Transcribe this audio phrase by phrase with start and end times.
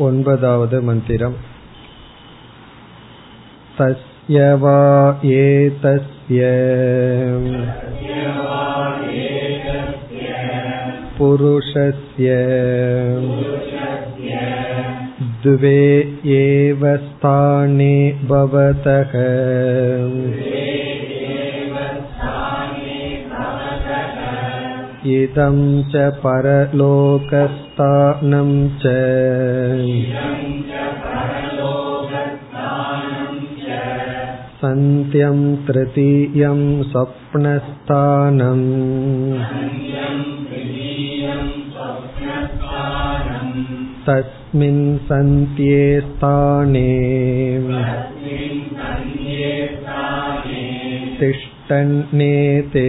[0.00, 1.34] ओन्पदावद् मन्दिरम्
[3.78, 4.78] तस्य वा
[5.38, 6.48] एतस्य
[11.18, 12.38] पुरुषस्य
[15.44, 15.82] द्वे
[16.38, 17.94] एव स्थाने
[18.32, 19.12] भवतः
[25.18, 25.56] इदं
[25.92, 26.08] च
[27.78, 28.52] परलोकस्थानं
[28.82, 28.98] च
[34.62, 38.68] सन्त्यं तृतीयं स्वप्नस्थानम्
[44.06, 46.88] तस्मिन् सन्त्ये स्थाने
[51.20, 52.88] तिष्ठन्नेते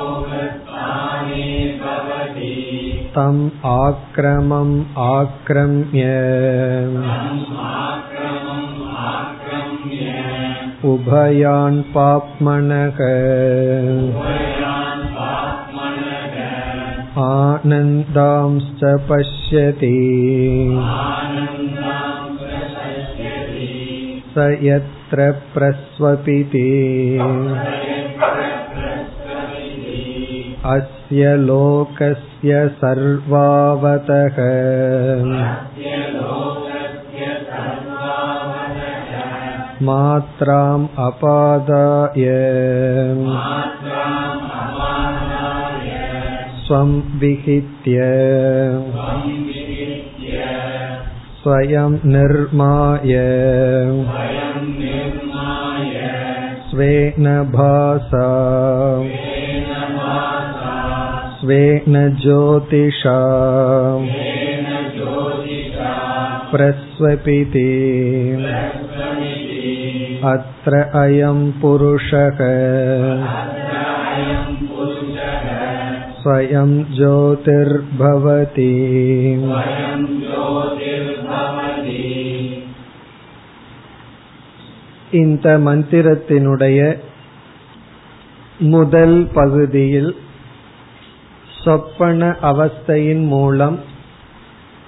[3.16, 4.74] तम् आक्रमम्
[5.06, 6.06] आक्रम्य
[10.92, 12.98] उभयान् पाप्मनः
[17.26, 19.94] आनन्दांश्च पश्यति
[24.34, 26.66] स यत्र प्रस्वपिति
[30.72, 34.38] अस्य लोकस्य सर्वावतः
[39.88, 42.24] मात्राम् अपादाय
[46.66, 48.06] स्वं विहित्य
[51.42, 53.12] स्वयं निर्माय
[56.70, 58.26] स्वेन भासा
[61.40, 63.16] स्वेन ज्योतिषा
[66.50, 67.70] प्रस्वपिति
[70.32, 72.38] अत्र अयं पुरुषः
[76.20, 78.72] स्वयं ज्योतिर्भवति
[85.20, 86.78] இந்த மந்திரத்தினுடைய
[88.72, 90.12] முதல் பகுதியில்
[91.63, 93.79] சொப்பன அவஸ்தையின் மூலம்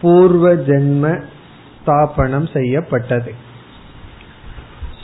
[0.02, 1.24] பூர்வ ஜென்ம
[1.80, 3.34] ஸ்தாபனம் செய்யப்பட்டது.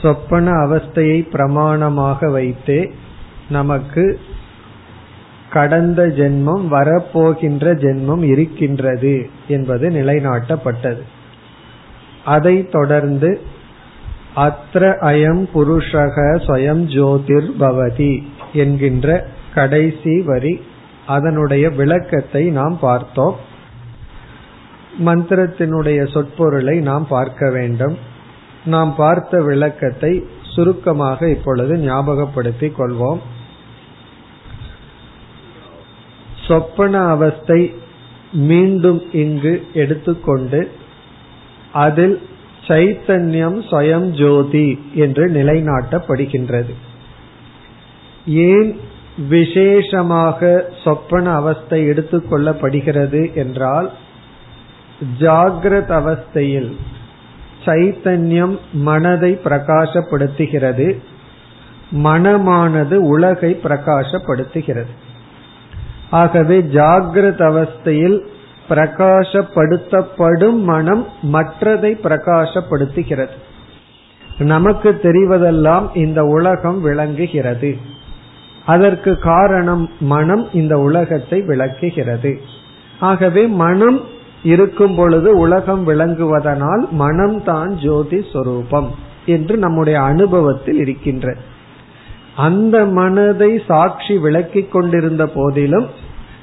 [0.02, 2.94] சொப்பன அவஸ்தையை பிரமாணமாக வைத்தே
[3.50, 4.20] நமக்கு
[5.50, 11.02] கடந்த ஜென்மம் வரப்போகின்ற ஜென்மம் இருக்கின்றது என்பது நிலைநாட்டப்பட்டது.
[12.26, 13.42] அதை தொடர்ந்து
[14.36, 20.62] அத்ர அயம் புருஷக ஸ்வயம் ஜோதிர் பவதி என்கின்ற கடைசி வரி
[21.10, 23.36] அதனுடைய விளக்கத்தை நாம் பார்த்தோம்.
[25.06, 27.96] மந்திரத்தினுடைய சொற்பொருளை நாம் பார்க்க வேண்டும்.
[28.66, 30.14] நாம் பார்த்த விளக்கத்தை
[30.54, 33.22] சுருக்கமாக இப்பொழுது ஞாபகப்படுத்திக் கொள்வோம்.
[36.48, 37.62] சொப்பன அவஸ்தை
[38.50, 40.62] மீண்டும் இங்கு எடுத்துக்கொண்டு
[41.86, 42.18] அதில்
[42.68, 46.74] சைத்தன்யம் ஸ்வயம் ஜோதி என்று நிலைநாட்டப்படுகின்றது.
[48.48, 48.70] ஏன்
[49.28, 53.92] விசேஷமாக சொப்பன அவஸ்தை எடுத்துக்கொள்ளப்படுகிறது என்றால்
[55.20, 56.76] ஜாகிரத அவஸ்தையில்
[57.66, 60.96] சைத்தன்யம் மனதை பிரகாசப்படுத்துகிறது
[61.92, 64.90] மனமானது உலகை பிரகாசப்படுத்துகிறது.
[66.10, 68.22] ஆகவே ஜாகிரத அவஸ்தையில்
[68.70, 73.36] பிரகாசப்படுத்தப்படும் மனம் மற்றதை பிரகாசப்படுத்துகிறது.
[74.38, 77.78] நமக்கு தெரிவதெல்லாம் இந்த உலகம் விளங்குகிறது.
[78.74, 79.84] அதற்கு காரணம்
[80.14, 82.32] மனம் இந்த உலகத்தை விளக்குகிறது.
[83.10, 84.00] ஆகவே மனம்
[84.44, 88.90] இருக்கும் பொழுது உலகம் விளங்குவதனால் மனம்தான் ஜோதி சொரூபம்
[89.26, 91.36] என்று நம்முடைய அனுபவத்தில் இருக்கின்ற.
[92.48, 95.88] அந்த மனதை சாட்சி விளக்கிக் கொண்டிருந்த போதிலும்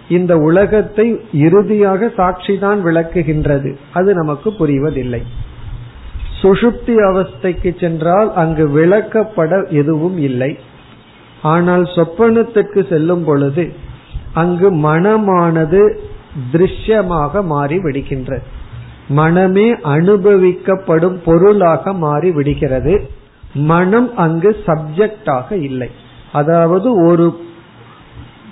[0.08, 1.06] இந்த உலகத்தை
[1.46, 3.70] இறுதியாக சாட்சி தான் விளக்குகின்றது.
[3.98, 5.22] அது நமக்கு புரிவதில்லை.
[6.40, 10.50] சுஷுப்தி அவஸ்தைக்கு சென்றால் அங்கு விளக்கப்பட எதுவும் இல்லை.
[11.42, 13.72] ஆனால் சொப்பனத்துக்கு செல்லும் பொழுது
[14.34, 15.98] அங்கு மனமானது
[16.52, 18.44] திருஷ்யமாக மாறி விடுகின்றது
[19.08, 23.08] மனமே அனுபவிக்கப்படும் பொருளாக மாறி விடுகிறது.
[23.54, 25.90] மனம் அங்கு சப்ஜெக்டாக இல்லை.
[26.32, 27.40] அதாவது ஒரு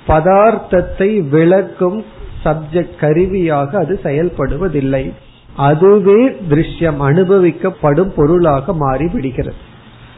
[0.06, 2.04] பதார்த்தத்தை விளக்கும்
[2.44, 5.12] சப்ஜெக்ட் கருவியாக அது செயல்படுவதில்லை.
[5.56, 6.20] அதுவே
[6.50, 9.56] திருஷ்யம் அனுபவிக்கப்படும் பொருளாக மாறி விடுகிறது.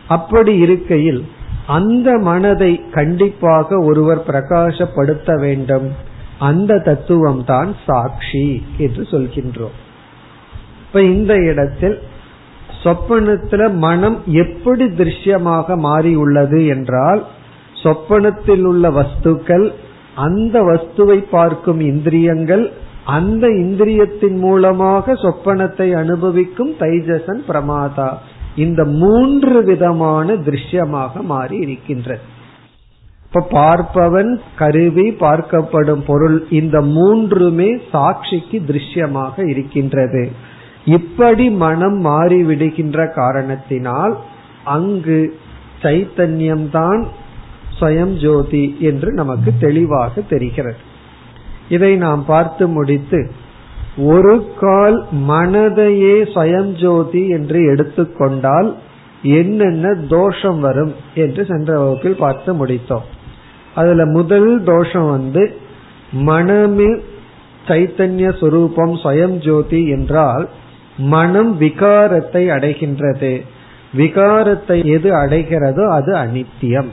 [0.09, 1.25] அப்படி இருக்கையில்
[1.67, 5.93] அந்த மனதை கண்டிப்பாக ஒருவர் பிரகாசப்படுத்த வேண்டும்.
[6.39, 9.77] அந்த தத்துவம் தான் சாட்சி என்று சொல்கின்றோம்.
[10.81, 11.99] இப்ப இந்த இடத்தில்
[12.83, 17.25] சொப்பனத்துல மனம் எப்படி திருஷ்யமாக மாறியுள்ளது என்றால்
[17.83, 19.73] சொப்பனத்தில் உள்ள வஸ்துக்கள்
[20.15, 22.73] அந்த வஸ்துவை பார்க்கும் இந்திரியங்கள்
[23.05, 28.12] அந்த இந்திரியத்தின் மூலமாக சொப்பனத்தை அனுபவிக்கும் தைஜசன் பிரமாதா.
[28.56, 32.20] இந்த மூன்று விதமான திருஷ்யமாக மாறி இருக்கின்றது.
[33.25, 40.31] இப்ப பார்ப்பவன் கருவி பார்க்கப்படும் பொருள் இந்த மூன்றுமே சாட்சிக்கு திருஷ்யமாக இருக்கின்றது.
[40.85, 44.17] இப்படி மனம் மாறிவிடுகின்ற காரணத்தினால்
[44.64, 45.38] அங்கு
[45.82, 47.06] சைத்தன்யம்தான்
[47.81, 50.81] ஸ்வயம் ஜோதி என்று நமக்கு தெளிவாக தெரிகிறது.
[51.69, 53.31] இதை நாம் பார்த்து முடித்து
[53.97, 58.75] ஒரு கால் மனதையே ஸ்வயம் ஜோதி என்று எடுத்துக்கொண்டால்
[59.23, 63.07] என்னென்ன தோஷம் வரும் என்று சென்ற வகுப்பில் பார்த்து முடித்தோம்.
[63.75, 65.57] அதுல முதல் தோஷம் வந்து
[66.13, 67.01] மனமே
[67.69, 70.49] சைத்தன்ய சுரூபம் சுயம் ஜோதி என்றால்
[70.97, 73.43] மனம் விகாரத்தை அடைகின்றது.
[73.97, 76.87] விகாரத்தை எது அடைகிறதோ அது அனித்தியம்.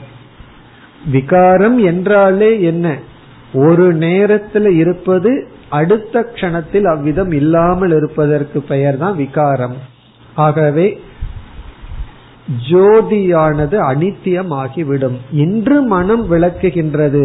[1.12, 2.98] விகாரம் என்றாலே என்ன?
[3.52, 5.48] ஒரு நேரத்தில் இருப்பது
[5.78, 9.76] அடுத்த க்ஷணத்தில் அவ்விதம் இல்லாமல் இருப்பதற்கு பெயர் தான் விகாரம்.
[10.44, 10.86] ஆகவே
[12.70, 15.18] ஜோதியானது அனித்தியமாகிவிடும்.
[15.44, 17.22] இன்று மனம் விளக்குகின்றது.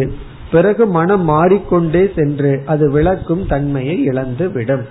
[0.54, 4.84] பிறகு மனம் மாறிக்கொண்டே சென்று அது விளக்கும் தன்மையை இழந்து விடும்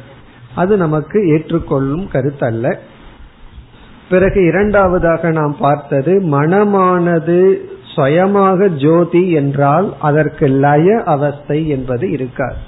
[0.56, 2.66] அது நமக்கு ஏற்றுக்கொள்ளும் கருத்தல்ல.
[4.10, 7.40] பிறகு இரண்டாவதாக நாம் பார்த்தது மனமானது
[7.94, 12.60] சுயமாக ஜோதி என்றால் அதற்கு லய அவஸ்தை என்பது இருக்காது.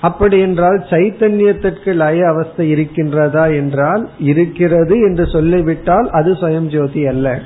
[0.00, 7.40] அப்படி என்றால் சைத்தன்யத்திற்கு லய அவஸ்தை இருக்கின்றதா என்றால் இருக்கிறது என்று சொல்லிவிட்டால் அது சுயம் ஜோதி அல்ல.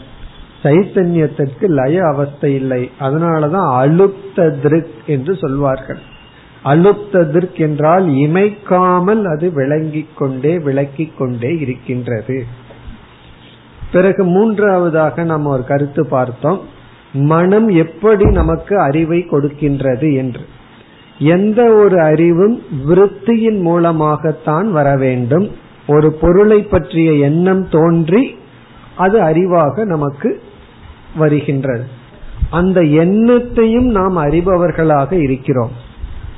[0.63, 2.91] சைத்தன்யத்திற்கு லய அவஸ்தை இல்லை.
[3.01, 5.99] அதனாலதான் அலுப்த திருக் என்று சொல்வார்கள்.
[6.65, 12.47] அலுப்த திருக் என்றால் இமைக்காமல் அது விளங்கிக் கொண்டே விளக்கிக் கொண்டே இருக்கின்றது.
[13.93, 16.61] பிறகு மூன்றாவதாக நம்ம ஒரு கருத்து பார்த்தோம்.
[17.13, 20.41] மனம் எப்படி நமக்கு அறிவை கொடுக்கின்றது என்று.
[21.23, 25.49] எந்த ஒரு அறிவும் விருத்தியின் மூலமாகத்தான் வர வேண்டும்
[25.87, 28.37] ஒரு பொருளை பற்றிய எண்ணம் தோன்றி
[28.97, 30.43] அது அறிவாக நமக்கு
[31.17, 31.85] வருகின்றது.
[32.51, 35.71] அந்த எண்ணத்தையும் நாம் அறிபவர்களாக இருக்கிறோம்.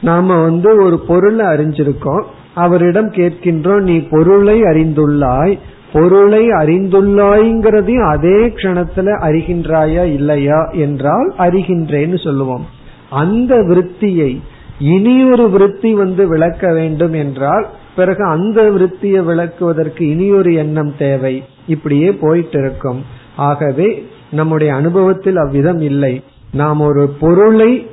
[0.02, 2.24] நாம வந்து ஒரு பொருளை அறிஞ்சிருக்கோம்.
[2.54, 5.58] அவரிடம் கேட்கின்றோம் நீ பொருளை அறிந்துள்ளாய்.
[5.92, 10.64] பொருளை அறிந்துள்ளாய்ங்கிறதையும் அதே கணத்துல அறிகின்றாயா இல்லையா?
[10.64, 12.66] என்றால் அறிகின்றேன்னு சொல்லுவோம்.
[13.10, 14.40] அந்த விருத்தியை
[14.82, 21.44] இனியொரு விருத்தி வந்து விளக்க வேண்டும் என்றால் பிறகு அந்த விருத்தியை விளக்குவதற்கு இனியொரு எண்ணம் தேவை.
[21.66, 23.04] இப்படியே போயிட்டு இருக்கும்
[23.36, 26.22] ஆகவே நம்முடைய அனுபவத்தில் அவ்விதம் இல்லை.
[26.52, 27.86] நாம் ஒரு பொருளை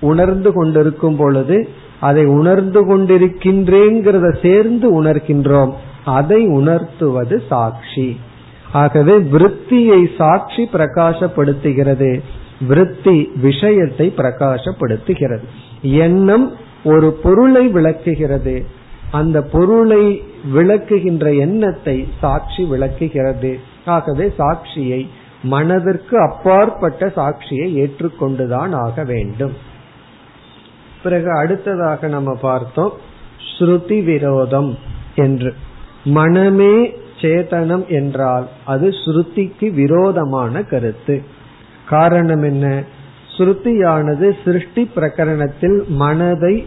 [0.00, 1.68] உணர்ந்து கொண்டிருக்கும் பொழுது
[2.00, 5.72] அதை உணர்ந்து கொண்டிருக்கின்றேங்கிறத சேர்ந்து உணர்கின்றோம்.
[6.04, 8.20] அதை உணர்த்துவது சாட்சி.
[8.72, 12.20] ஆகவே விருத்தியை சாட்சி பிரகாசப்படுத்துகிறது.
[12.68, 15.46] விருத்தி விஷயத்தை பிரகாசப்படுத்துகிறது.
[15.82, 16.52] எண்ணம்
[16.84, 18.66] ஒரு பொருளை விளக்குகிறது.
[19.10, 20.22] அந்த பொருளை
[20.54, 23.58] விளக்குகின்ற எண்ணத்தை சாட்சி விளக்குகிறது.
[23.84, 25.06] ஆகவே சாட்சியை
[25.42, 29.52] மனதிற்கு அப்பாற்பட்ட சாட்சியை ஏற்றுக்கொண்டுதான் ஆக வேண்டும்.
[31.02, 32.92] பிறகு அடுத்ததாக நம்ம பார்த்தோம்
[33.58, 34.78] ஸ்ருதி விரோதம்
[35.14, 35.54] என்று.
[36.04, 41.22] மனமே சேதனம் என்றால் அது ஸ்ருதிக்கு விரோதமான கருத்து.
[41.88, 42.82] காரணம் என்ன?
[43.38, 46.66] ஸ்ருதியானது சிருஷ்டி பிரகரணத்தில் மனதை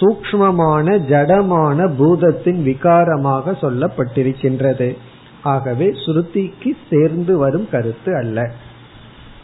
[0.00, 4.96] சூக்மமான ஜடமான பூதத்தின் விகாரமாக சொல்லப்பட்டிருக்கின்றது.
[5.42, 8.50] ஆகவே ஸ்ருதிக்கு சேர்ந்து வரும் கருத்து அல்ல.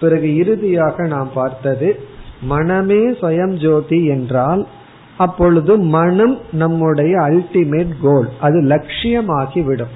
[0.00, 1.98] பிறகு இறுதியாக நாம் பார்த்தது
[2.42, 4.66] மனமே சுயம் ஜோதி என்றால்
[5.16, 9.94] அப்பொழுது மனம் நம்முடைய அல்டிமேட் கோல் அது லட்சியமாகிவிடும்.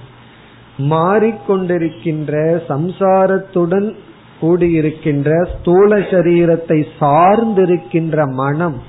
[0.79, 3.95] மாறிக்கொண்டிருக்கின்ற சம்சாரத்துடன்
[4.43, 8.83] கூடியிருக்கின்ற ஸ்தூல சரீரத்தை சார்ந்திருக்கின்ற மனம்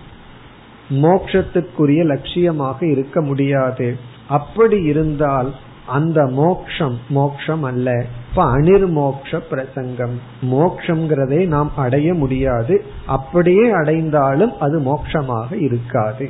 [0.89, 3.97] மோக்ஷத்துக்குரிய லட்சியமாக இருக்க முடியாது.
[4.27, 5.53] அப்படி இருந்தால்
[5.87, 8.05] அந்த மோக்ஷம் மோக்ஷம் அல்ல.
[8.29, 10.21] இப்ப அனிர்மோக்ஷ பிரசங்கம்.
[10.51, 12.83] மோக்ஷங்கிறதை நாம் அடைய முடியாது.
[13.05, 16.29] அப்படியே அடைந்தாலும் அது மோக்ஷமாக இருக்காது.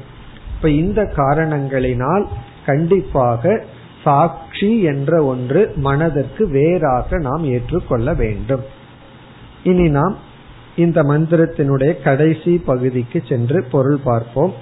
[0.56, 2.26] இப்ப இந்த காரணங்களினால்
[2.66, 3.64] கண்டிப்பாக
[4.04, 8.82] சாட்சி என்ற ஒன்று மனதிற்கு வேறாக நாம் ஏற்றுக்கொள்ள வேண்டும்.
[9.64, 10.18] இனி நாம்
[10.76, 14.54] இந்த மந்திரத்தினுடைய கடைசி பகுதிக்கு சென்று பொருள் பார்ப்போம்.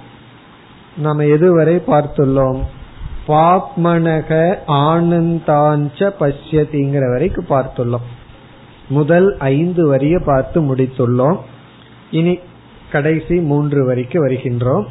[0.96, 2.62] நாம் எதுவரை பார்த்துள்ளோம்?
[3.28, 8.06] பாப்மனக ஆனந்தாஞ்ச பஷ்யதிங்கிற வரைக்கும் பார்த்துள்ளோம்.
[8.88, 11.36] முதல் ஐந்து வரிய பார்த்து முடித்துள்ளோம்.
[12.10, 12.38] இனி
[12.92, 14.86] கடைசி மூன்று வரிக்கு வருகின்றோம்.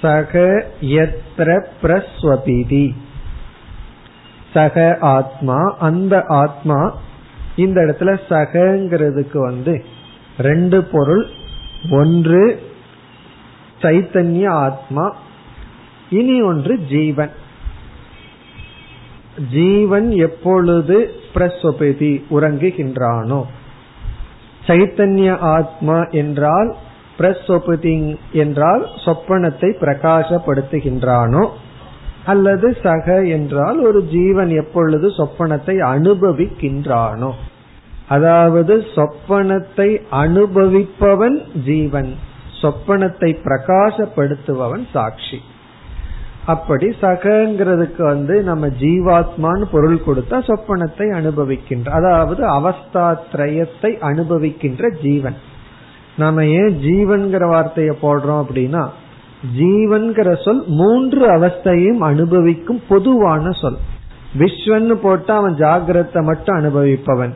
[0.00, 2.94] சக எத்திர பிரஸ்வபிதி.
[4.52, 6.98] சக ஆத்மா அந்த ஆத்மா
[7.56, 9.84] இந்த இடத்துல சகங்கிறதுக்கு வந்து
[10.38, 11.26] ரெண்டு பொருள்.
[11.90, 12.62] ஒன்று
[13.82, 15.16] சைத்தன்ய ஆத்மா
[16.10, 17.30] இனி ஒன்று ஜீவன்.
[19.50, 23.42] ஜீவன் எப்பொழுது பிரஸ்வபதி உறங்குகின்றானோ.
[24.66, 26.76] சைத்தன்ய ஆத்மா என்றால்
[27.18, 31.48] பிரஸ்வபதி என்றால் சொப்பனத்தை பிரகாசப்படுத்துகின்றானோ.
[32.24, 37.32] அல்லது சக என்றால் ஒரு ஜீவன் எப்பொழுது சொப்பனத்தை அனுபவிக்கின்றானோ.
[38.08, 42.12] அதாவது சொப்பனத்தை அனுபவிப்பவன் ஜீவன்
[42.62, 45.38] சொப்பனத்தை பிரகாசப்படுத்துபவன் சாட்சி.
[46.46, 55.38] அப்படி சகங்கிறதுக்கு வந்து நம்ம ஜீவாத்மான்னு பொருள் கொடுத்தா சொப்பனத்தை அனுபவிக்கின்ற அதாவது அவஸ்தாத்ரயத்தை அனுபவிக்கின்ற ஜீவன்.
[56.16, 58.82] நாம ஏன் ஜீவன்கிற வார்த்தையை போடுறோம் அப்படின்னா
[59.58, 63.76] ஜீவன்கிற சொல் மூன்று அவஸ்தையும் அனுபவிக்கும் பொதுவான சொல்.
[64.38, 67.34] விஸ்வன்னு போட்டா அவன் ஜாகிரத்தை மட்டும் அனுபவிப்பவன்.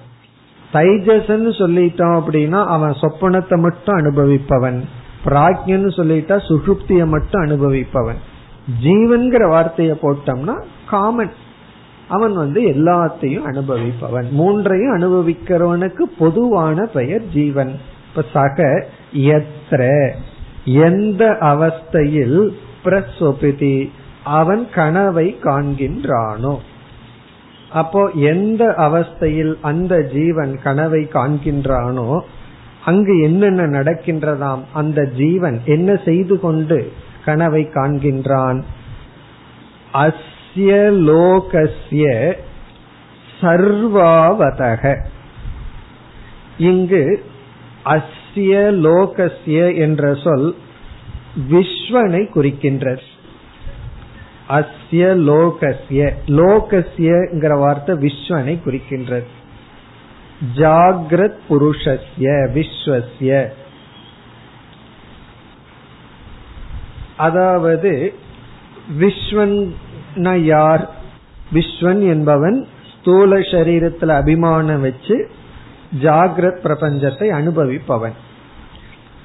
[0.72, 4.80] தைஜசன்னு சொல்லிட்டோம் அப்படின்னா அவன் சொப்பனத்தை மட்டும் அனுபவிப்பவன்.
[5.24, 8.18] பிராக்யன்னு சொல்லிட்டா சுஷுப்திய மட்டும் அனுபவிப்பவன்.
[8.84, 11.30] ஜீவன்கிற வார்த்தையை போட்டோம்னா காமன்.
[12.08, 14.30] அவன் வந்து எல்லாத்தையும் அனுபவிப்பவன்.
[14.30, 17.78] மூன்றையும் அனுபவிக்கிறவனுக்கு பொதுவான பெயர் ஜீவன்.
[18.08, 20.10] இப்ப சக எத்திர
[20.72, 22.48] எந்த அவஸ்தையில்
[22.84, 23.90] பிரஸ்வபிதி
[24.24, 26.58] அவன் கனவை காண்கின்றானோ.
[27.70, 32.20] அப்போ எந்த அவஸ்தையில் அந்த ஜீவன் கனவை காண்கின்றானோ
[32.84, 36.92] அங்கு என்னென்ன நடக்கின்றதாம் அந்த ஜீவன் என்ன செய்து கொண்டு
[37.24, 38.62] கனவை காண்கின்றான்?
[39.94, 40.72] அஸ்ய
[41.08, 42.34] லோகஸ்ய
[43.40, 44.96] சர்வாவதக.
[46.58, 47.24] இங்கு
[48.34, 50.54] அஸ்ய லோகஸ்ய என்ற சொல்
[51.50, 53.00] விஸ்வனை குறிக்கின்றது.
[54.48, 59.26] அஸ்ய லோகஸ்ய லோகஸ்யங்கிற வார்த்தை விஸ்வனை குறிக்கின்றது.
[60.56, 63.48] ஜாகிரத் புருஷஸ்ய விஸ்வஸ்ய.
[67.16, 68.14] அதாவது
[69.00, 69.72] விஸ்வன்
[70.44, 70.90] யார்?
[71.54, 72.68] விஸ்வன் என்பவன்
[73.00, 75.30] ஸ்தூல சரீரத்துல அபிமானம் வச்சு
[76.02, 78.12] ஜாகிரத் பிரபஞ்சத்தை அனுபவிப்பவன்.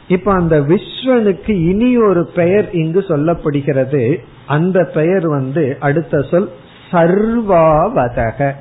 [0.07, 4.17] இப்ப அந்த விஸ்வனுக்கு இனி ஒரு பெயர் இங்கு சொல்லப்படுகிறது.
[4.47, 6.51] அந்த பெயர் வந்து அடுத்த சொல்
[6.91, 8.53] சர்வாவதக.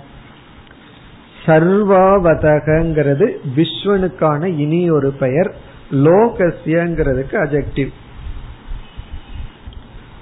[1.46, 5.54] சர்வாவதகங்கிறது விஸ்வனுக்கான இனி ஒரு பெயர்
[5.92, 7.92] லோகசியங்கிறதுக்கு அஜெக்டிவ்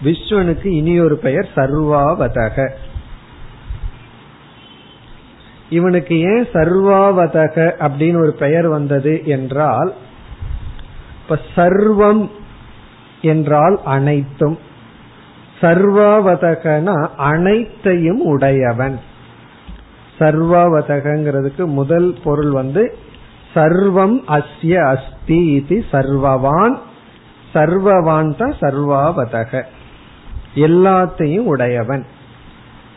[0.05, 2.71] விஸ்வனுக்கு இனி ஒரு பெயர் சர்வாவதக.
[5.71, 9.95] இவனுக்கு ஏன் சர்வாவதக அப்படின்னு ஒரு பெயர் வந்தது என்றால்
[11.23, 12.31] இப்ப சர்வம்
[13.23, 14.59] என்றால் அனைத்தும்.
[15.61, 19.01] சர்வாவதகனா அனைத்தையும் உடையவன்.
[20.19, 22.97] சர்வாவதகங்கிறதுக்கு முதல் பொருள் வந்து
[23.55, 26.79] சர்வம் அஸ்ய அஸ்தி இது சர்வவான்.
[27.55, 29.63] சர்வவான் தான் சர்வாவதக.
[30.55, 32.07] எல்லாத்தையும் உடையவன்.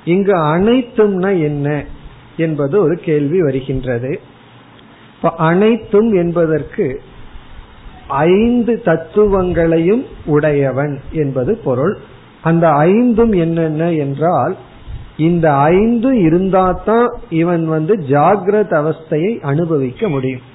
[0.06, 1.84] இங்கு அனைத்தும்னா என்ன?
[2.38, 4.20] என்பது ஒரு கேள்வி வருகின்றது.
[5.16, 7.02] இப்ப அனைத்தும் என்பதற்கு
[8.08, 11.98] ஐந்து தத்துவங்களையும் உடையவன் என்பது பொருள்.
[12.42, 14.56] அந்த ஐந்தும் என்னென்ன என்றால்
[15.18, 20.52] இந்த ஐந்து இருந்தாதான் இவன் வந்து ஜாகிரத அவஸ்தையை அனுபவிக்க முடியும்.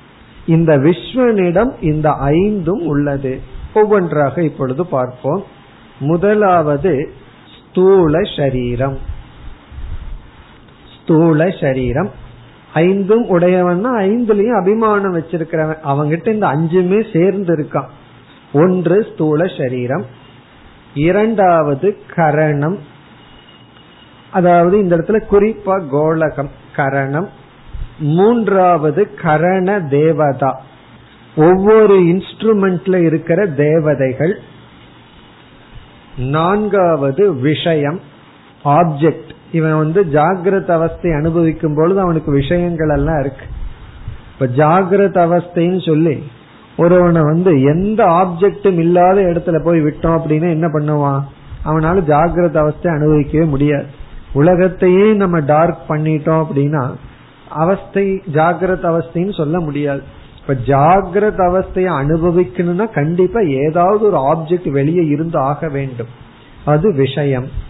[0.47, 3.41] இந்த விஸ்வனிடம் இந்த ஐந்தும் உள்ளது.
[3.75, 5.45] ஒவ்வொன்றாக இப்பொழுது பார்ப்போம்.
[5.99, 7.11] முதலாவது
[7.71, 8.99] ஸ்தூல சரீரம்.
[11.09, 12.11] ஸ்தூல சரீரம்.
[12.75, 15.77] ஐந்தும் உடையவன்னா ஐந்துலயும் அபிமானம் வச்சிருக்கிறவன்.
[15.85, 17.87] அவங்கிட்ட இந்த அஞ்சுமே சேர்ந்து இருக்கான்.
[18.53, 20.05] ஒன்று ஸ்தூல சரீரம்.
[20.95, 22.79] இரண்டாவது கரணம்.
[24.31, 27.29] அதாவது இந்த இடத்துல குறிப்பா கோலகம் கரணம்.
[27.99, 30.63] மூன்றாவது கரண தேவதா.
[31.37, 34.39] ஒவ்வொரு இன்ஸ்ட்ருமெண்ட்ல இருக்கிற தேவதைகள்.
[36.17, 38.01] நான்காவது விஷயம்
[38.65, 43.47] ஆப்ஜெக்ட் இவன் வந்து ஜாகிரத அவஸ்தை அனுபவிக்கும் பொழுது அவனுக்கு விஷயங்கள் எல்லாம் இருக்கு.
[44.33, 46.23] இப்ப ஜாகிரத அவஸ்தைன்னு சொல்லி
[46.77, 51.23] ஒருவனை வந்து எந்த ஆப்ஜெக்டும் இல்லாத இடத்துல போய் விட்டோம் அப்படின்னு என்ன பண்ணுவான்?
[51.65, 53.87] அவனால ஜாகிரத அவஸ்தை அனுபவிக்கவே முடியாது.
[54.33, 56.91] உலகத்தையே நம்ம டார்க் பண்ணிட்டோம் அப்படின்னா
[57.49, 60.03] அவஸ்தை ஜாகிரத அவஸ்தைன்னு சொல்ல முடியாது.
[60.41, 66.07] இப்ப ஜாகிரத அவஸ்தையை அனுபவிக்கணும்னா கண்டிப்பா ஏதாவது ஒரு ஆப்ஜெக்ட் வெளியே இருந்து ஆக வேண்டும்.
[66.65, 67.67] அது விஷயம்.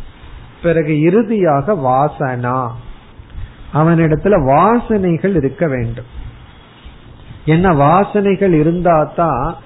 [0.63, 2.69] பிறகு இறுதியாக வாசனா.
[3.75, 6.05] அவனிடத்துல வாசனைகள் இருக்க வேண்டும்.
[7.45, 9.57] என்ன வாசனைகள் இருந்தா தான்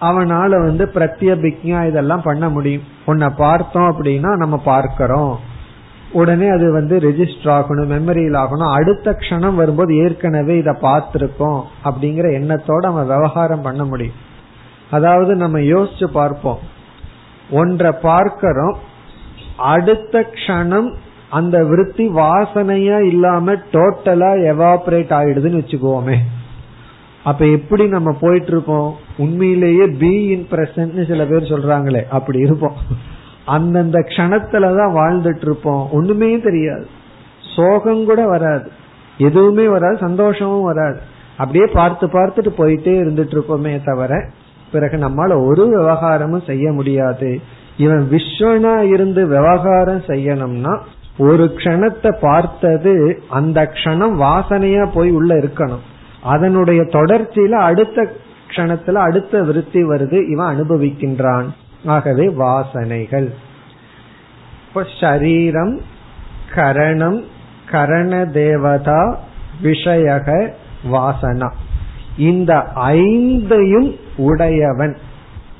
[0.00, 2.82] அவனால வந்து பிரத்யபிக்யா இதெல்லாம் பண்ண முடியும்.
[3.04, 5.40] உன்னை பார்த்தோம் அப்படின்னா நம்ம பார்க்கிறோம்.
[6.12, 8.72] உடனே அது வந்து ரெஜிஸ்டர் ஆகணும் மெமரியில் ஆகணும்.
[8.72, 14.14] அடுத்த க்ஷணம் வரும்போது ஏற்கனவே இதை பார்த்திருக்கோம் அப்படிங்கிற எண்ணத்தோட அவன் விவகாரம் பண்ண முடியும்.
[14.90, 16.58] அதாவது நம்ம யோசிச்சு பார்ப்போம்.
[17.50, 18.78] ஒன்றை பார்க்கிறோம்
[19.60, 20.94] அடுத்த க்ஷணம்
[21.30, 26.16] அந்த விருத்தி வாசனையா இல்லாம டோட்டலா எவாபரேட் ஆயிடுதுன்னு வச்சுக்கோமே.
[27.24, 32.72] அப்ப எப்படி நம்ம போயிட்டு இருப்போம் உண்மையிலேயே பி இன் பிரசன்ட் சில பேர் சொல்றாங்களே அப்படி இருப்போம்.
[33.44, 36.86] அந்தந்த கணத்துலதான் வாழ்ந்துட்டு இருப்போம் ஒண்ணுமே தெரியாது.
[37.56, 38.70] சோகம் கூட வராது.
[39.18, 41.00] எதுவுமே வராது சந்தோஷமும் வராது.
[41.36, 44.30] அப்படியே பார்த்து பார்த்துட்டு போயிட்டே இருந்துட்டு இருப்போமே தவிர
[44.72, 47.40] பிறகு நம்மால ஒரு விவகாரமும் செய்ய முடியாது.
[47.80, 50.80] இவன் விஸ்வனா இருந்து விவகாரம் செய்யணும்னா
[51.18, 55.84] ஒரு க்ஷணத்தை பார்த்தது அந்த க்ஷணம் வாசனையா போய் உள்ள இருக்கணும்.
[56.22, 58.12] அதனுடைய தொடர்ச்சியில அடுத்த
[58.48, 61.44] க்ஷணத்துல அடுத்த விருத்தி வருது இவன் அனுபவிக்கின்றான்.
[61.84, 63.32] ஆகவே வாசனைகள்.
[64.68, 65.78] இப்ப ஷரீரம்
[66.54, 67.24] கரணம்
[67.70, 69.20] கரண தேவதா
[69.62, 70.50] விஷயக
[70.92, 71.52] வாசனா.
[72.18, 74.96] இந்த ஐந்தையும் உடையவன்.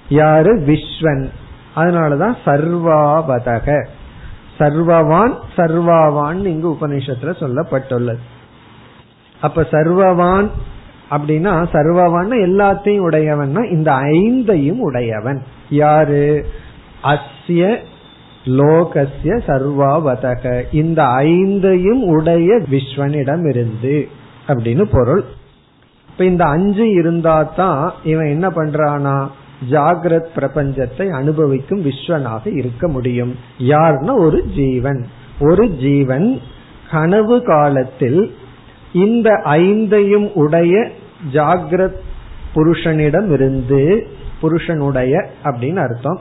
[0.08, 0.56] யாரு?
[0.56, 1.30] விஸ்வன்.
[1.76, 3.86] அதனாலதான் சர்வாவதக.
[4.58, 8.18] சர்வவான் சர்வாவான் இங்கு உபநிஷத்துல சொல்லப்பட்டுள்ளது.
[9.40, 10.50] அப்ப சர்வவான்
[11.10, 15.42] அப்படின்னா சர்வவான் எல்லாத்தையும் உடையவன்னா இந்த ஐந்தையும் உடையவன்.
[15.70, 16.46] யாரு?
[17.02, 17.76] அஸ்ய
[18.44, 20.62] லோகசிய சர்வாவதக.
[20.72, 24.08] இந்த ஐந்தையும் உடைய விஸ்வனிடம் இருந்து
[24.48, 25.24] அப்படின்னு பொருள்.
[26.10, 29.26] இப்ப இந்த அஞ்சு இருந்தா தான் இவன் என்ன பண்றானா?
[29.70, 33.34] ஜாகிரத் பிரபஞ்சத்தை அனுபவிக்கும் விஸ்வனாக இருக்க முடியும்.
[33.58, 35.06] யார்னா ஒரு ஜீவன்.
[35.40, 36.40] ஒரு ஜீவன்
[36.90, 38.34] கனவு காலத்தில்
[38.92, 40.88] இந்த ஐந்தையும் உடைய
[41.32, 41.96] ஜாகிரத்
[42.54, 44.06] புருஷனிடம் இருந்து
[44.40, 46.20] புருஷனுடைய அப்படின்னு அர்த்தம்.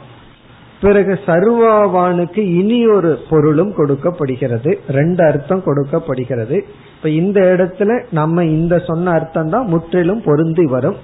[0.81, 4.79] பிறகு சர்வாவானுக்கு இனி ஒரு பொருளும் கொடுக்கப்படுகிறது.
[4.89, 6.65] ரெண்டு அர்த்தம் கொடுக்கப்படுகிறது.
[6.97, 10.95] இப்ப இந்த இடத்துல நம்ம இந்த சொன்ன அர்த்தம் தான் முற்றிலும் பொருந்தி வரும்.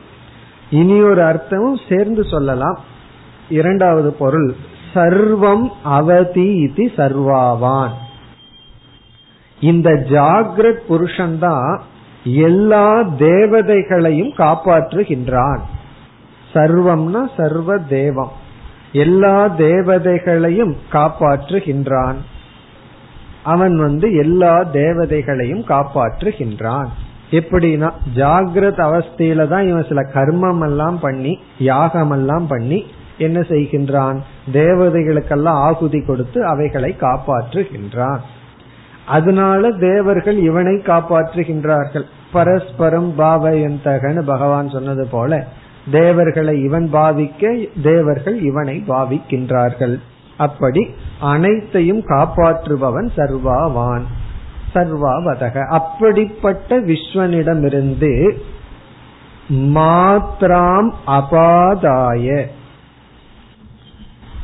[0.70, 2.80] இனி ஒரு அர்த்தமும் சேர்ந்து சொல்லலாம்.
[3.50, 4.56] இரண்டாவது பொருள்
[4.94, 7.92] சர்வம் அவதி இது சர்வாவான்.
[9.60, 11.82] இந்த ஜாகிரத் புருஷன்தான்
[12.24, 15.60] எல்லா தேவதைகளையும் காப்பாற்றுகின்றான்.
[16.54, 18.32] சர்வம்னா சர்வ தேவம்.
[18.92, 22.16] எல்லா தேவதைகளையும் காப்பாற்றுகின்றான்.
[23.44, 26.88] அவன் வந்து எல்லா தேவதைகளையும் காப்பாற்றுகின்றான்.
[27.38, 31.34] எப்படின்னா ஜாகிரத அவஸ்தையில தான் இவன் சில கர்மம் எல்லாம் பண்ணி
[31.72, 32.80] யாகம் எல்லாம் பண்ணி
[33.18, 34.18] என்ன செய்கின்றான்?
[34.54, 38.24] தேவதைகளுக்கெல்லாம் ஆகுதி கொடுத்து அவைகளை காப்பாற்றுகின்றான்.
[39.06, 42.06] அதனால தேவர்கள் இவனை காப்பாற்றுகின்றார்கள்.
[42.32, 45.32] பரஸ்பரம் பாவயந்தகன்னு பகவான் சொன்னது போல
[45.92, 47.44] தேவர்களை இவன் பாவிக்க
[47.84, 49.96] தேவர்கள் இவனை பாவிக்கின்றார்கள்.
[50.38, 50.82] அப்படி
[51.20, 54.06] அனைத்தையும் காப்பாற்றுபவன் சர்வாவான்.
[54.76, 55.68] சர்வாவதக.
[55.70, 58.14] அப்படிப்பட்ட விஸ்வனிடமிருந்து
[59.50, 62.46] மாத்ராம் அபாதாய.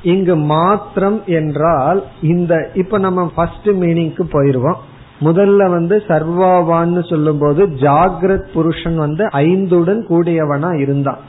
[0.03, 4.79] இங்கு மாத்திரம் என்றால் இந்த இப்ப நம்ம ஃபர்ஸ்ட் மீனிங்க்கு போயிருவோம்.
[5.21, 11.19] முதல்ல வந்து சர்வாவான்னு சொல்லும் போது ஜாகிரத் புருஷன் வந்து ஐந்துடன் கூடியவனா இருந்தான்.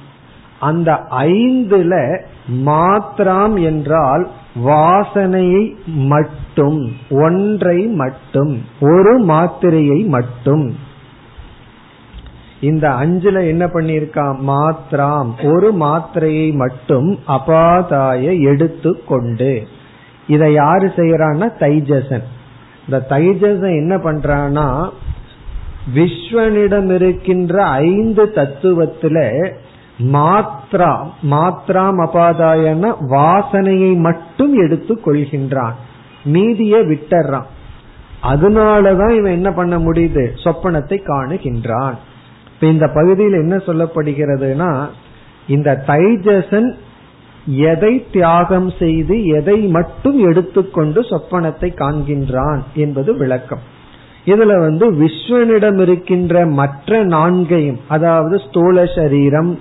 [0.60, 2.20] அந்த ஐந்துல
[2.66, 10.76] மாத்திராம் என்றால் வாசனையை மட்டும் ஒன்றை மட்டும் ஒரு மாத்திரையை மட்டும்.
[12.60, 15.54] இந்த அஞ்சுல என்ன பண்ணிருக்கான் மாத்திராம்.
[15.54, 19.66] ஒரு மாத்திரையை மட்டும் அபாதாய எடுத்து கொண்டு.
[20.26, 21.50] இதை யாரு செய்யறான்னா?
[21.60, 22.22] தைஜசன்.
[22.84, 24.90] இந்த தைஜசன் என்ன பண்றான்னா
[25.94, 29.50] விஸ்வனிடம் இருக்கின்ற ஐந்து தத்துவத்துல
[30.04, 35.72] மாத்ரா மாத்ராம் அபாதாயன வாசனையை மட்டும் எடுத்து கொள்கின்றான்.
[36.32, 37.44] மீதிய விட்டுறான்.
[38.22, 40.30] அதனாலதான் இவன் என்ன பண்ண முடியுது?
[40.44, 41.94] சொப்பனத்தை காணுகின்றான்.
[42.54, 44.86] இப்ப இந்த பகுதியில் என்ன சொல்லப்படுகிறதுனா
[45.48, 46.74] இந்த தைஜசன்
[47.46, 53.58] எதை தியாகம் செய்து எதை மட்டும் எடுத்துக்கொண்டு சொப்பனத்தை காண்கின்றான் என்பது விளக்கம்.
[54.24, 59.58] இதுல வந்து விஸ்வனிடம் இருக்கின்ற மற்ற நான்கையும் அதாவது ஸ்தூல சரீரம்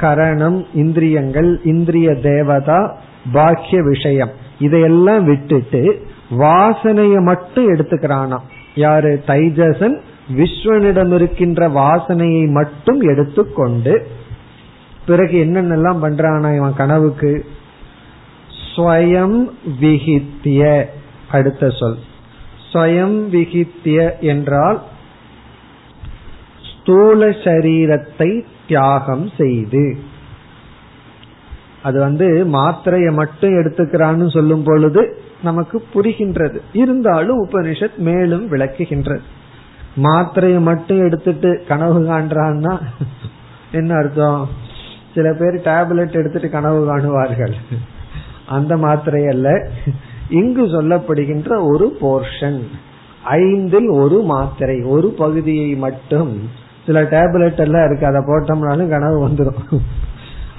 [0.00, 2.98] கரணம் இந்திரியங்கள் இந்திரிய தேவதா
[3.32, 4.30] பாக்கிய விஷயம்.
[4.58, 8.38] இதையெல்லாம் விட்டுட்டு வாசனைய மட்டும் எடுத்துக்கிறானா?
[8.74, 9.22] யாரு?
[9.26, 10.00] தைஜசன்
[10.36, 14.06] விஸ்வனிடம் இருக்கின்ற வாசனையை மட்டும் எடுத்துக்கொண்டு
[15.06, 17.44] பிறகு என்னென்னலாம் பண்றானா இவன் கனவுக்கு?
[18.76, 20.84] ஸ்வயம் விகித்திய
[21.30, 21.98] அடுத்த சொல்.
[22.72, 24.82] ஸ்வயம் விகித்திய என்றால்
[26.70, 29.98] ஸ்தூல சரீரத்தை தியாகம் செய்து.
[31.82, 36.58] அது வந்து மாத்திரையை மட்டும் எடுத்துக்கிறான்னு சொல்லும் பொழுது நமக்கு புரிகின்றது.
[36.72, 39.20] இருந்தாலும் உபனிஷத் மேலும் விளக்குகின்றது.
[40.02, 42.80] மாத்திரையை மட்டும் எடுத்துட்டு கனவு காண்றான்னா
[43.72, 44.48] என்ன அர்த்தம்?
[45.14, 47.54] சில பேர் டேப்லெட் எடுத்துட்டு கனவு காணுவார்கள்.
[48.46, 49.68] அந்த மாத்திரை அல்ல.
[50.28, 52.62] இங்கு சொல்லப்படுகின்ற ஒரு போர்ஷன்.
[53.24, 58.06] ஐந்தில் ஒரு மாத்திரை ஒரு பகுதியை மட்டும் சில டேப்லெட் எல்லாம் இருக்கு.
[58.06, 59.62] அதை போட்டோம்னாலும் கனவு வந்துடும்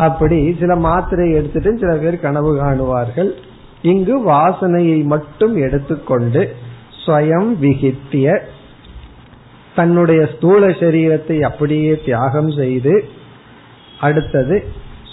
[0.05, 3.29] அப்படி சில மாத்திரை எடுத்துட்டு சில பேர் கனவு காணுவார்கள்.
[3.91, 6.41] இங்கு வாசனையை மட்டும் எடுத்துக்கொண்டு
[7.01, 8.37] ஸ்வயம் விகித்திய
[9.75, 12.93] தன்னுடைய ஸ்தூல சரீரத்தை அப்படியே தியாகம் செய்து
[13.99, 14.57] அடுத்தது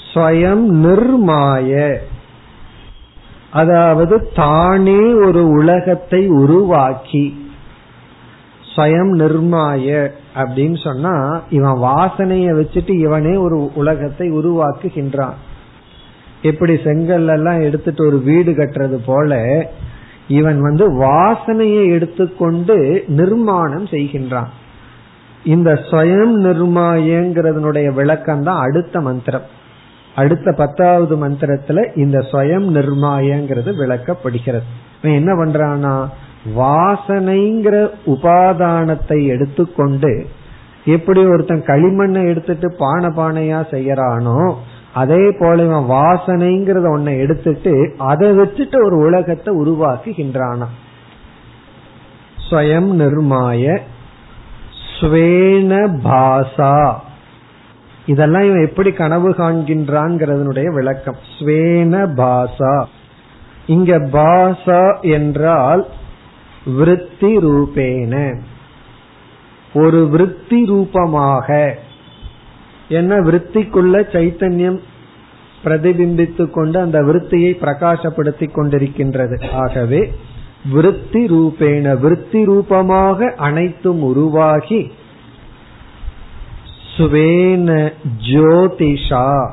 [0.09, 1.71] ஸ்வயம் நிர்மாய.
[3.61, 7.25] அதாவது தானே ஒரு உலகத்தை உருவாக்கி
[8.73, 9.87] ஸ்வயம் நிர்மாய.
[10.35, 15.35] அப்படின்னு சொன்னா இவன் வாசனைய வச்சுட்டு இவனே ஒரு உலகத்தை உருவாக்குகின்றான்.
[16.43, 19.41] எப்படி செங்கல் எல்லாம் எடுத்துட்டு ஒரு வீடு கட்டுறது போல
[20.29, 24.51] இவன் வந்து வாசனையை எடுத்துக்கொண்டு நிர்மாணம் செய்கின்றான்.
[25.45, 29.61] இந்த ஸ்வயம் நிர்மாயங்கிறதனுடைய விளக்கம் தான் அடுத்த மந்திரம்.
[30.15, 34.69] அடுத்த பத்தாவது மந்திரத்துல இந்த ஸ்வயம் நிர்மாயங்கிறது விளக்கப்படுகிறது.
[35.03, 36.09] இவன் என்ன பண்றான்னா
[36.45, 40.27] வாசனைங்கிற உபாதானத்தை எடுத்துக்கொண்டு
[40.85, 44.55] எப்படி ஒருத்தன் களிமண்ணை எடுத்துட்டு பானை பானையா செய்யறானோ
[44.93, 50.67] அதே போல இவன் வாசனைங்கிறத ஒன்ன எடுத்துட்டு அதை வச்சுட்டு ஒரு உலகத்தை உருவாக்குகின்றானா.
[52.51, 53.81] ஸ்வயம் நிர்மாய
[55.01, 56.95] ஸ்வேன பாசா.
[58.07, 61.17] இதெல்லாம் இவன் எப்படி கனவு காண்கின்றான்ங்கிறதனுடைய விளக்கம்.
[61.39, 62.85] ஸ்வேன பாசா.
[63.67, 65.87] இங்க பாசா என்றால்
[66.65, 68.41] விருத்தி ரூபேன
[69.75, 71.79] ஒரு விருத்தி ரூபமாக
[72.89, 74.81] என்ன விருத்திக்குள்ள சைத்தன்யம்
[75.65, 79.45] பிரதிபிம்பித்து கொண்டு அந்த விருத்தியை பிரகாசப்படுத்தி கொண்டிருக்கின்றது.
[79.53, 80.13] ஆகவே
[80.73, 84.93] விருத்தி ரூபேன விருத்தி ரூபமாக அனைத்தும் உருவாகி
[86.97, 87.93] ஸ்வேன
[88.33, 89.51] ஜோதிஷா.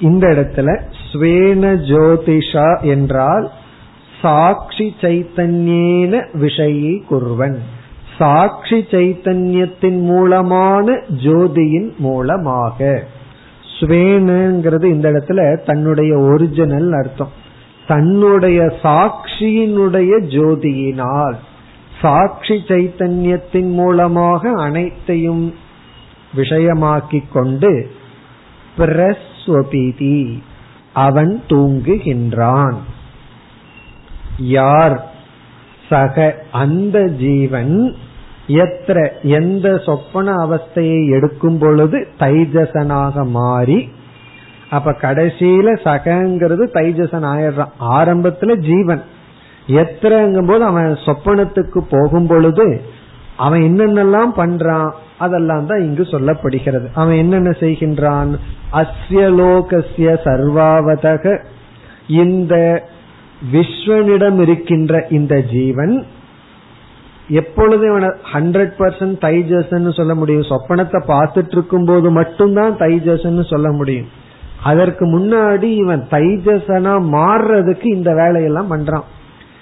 [0.00, 3.50] இந்த இடத்துல ஸ்வேன ஜோதிஷா என்றால்
[4.22, 7.56] சாட்சி சைத்தன்யேன விஷயி குர்வன்.
[8.18, 13.04] சாட்சி சைத்தன்யத்தின் மூலமான ஜோதியின் மூலமாக.
[13.80, 17.32] ஸ்வேனுங்கிறது இந்த இடத்துல தன்னுடைய ஒரிஜினல் அர்த்தம்.
[17.86, 21.34] தன்னுடைய சாட்சியினுடைய ஜோதியினால்
[22.00, 25.54] சாட்சி சைத்தன்யத்தின் மூலமாக அனைத்தையும்
[26.36, 27.90] விஷயமாக்கிக் கொண்டு
[28.78, 30.38] பிரஸ்வபிதி
[30.92, 32.74] அவன் தூங்குகின்றான்.
[34.40, 35.10] யார்?
[35.88, 37.94] சக அந்த ஜீவன்
[38.46, 43.88] எத்திர எந்த சொப்பன அவஸ்தையை எடுக்கும் பொழுது தைஜசனாக மாறி
[44.70, 47.70] அப்ப கடைசியில சகங்கிறது தைஜசன் ஆயிடுறான்.
[47.90, 49.02] ஆரம்பத்துல ஜீவன்.
[49.66, 52.80] எத்திரங்கும் போது அவன் சொப்பனத்துக்கு போகும் பொழுது
[53.36, 54.92] அவன் என்னென்னலாம் பண்றான்?
[55.18, 56.88] அதெல்லாம் தான் இங்கு சொல்லப்படுகிறது.
[56.94, 58.38] அவன் என்னென்ன செய்கின்றான்?
[58.72, 61.44] அஸ்யலோகசிய சர்வாவதக.
[62.08, 62.84] இந்த
[63.52, 66.06] விஸ்வனிடம் இருக்கின்ற இந்த ஜீவன்
[67.28, 70.48] எப்பொழுது ஹண்ட்ரட் பர்சன்ட் தைஜசன் சொல்ல முடியும்?
[70.48, 74.08] சொப்பனத்தை பார்த்துட்டு இருக்கும் போது மட்டும்தான் தைஜசன் சொல்ல முடியும்.
[74.62, 79.06] அதற்கு முன்னாடி இவன் தைஜசனா மாறுறதுக்கு இந்த வேலையெல்லாம் பண்றான்.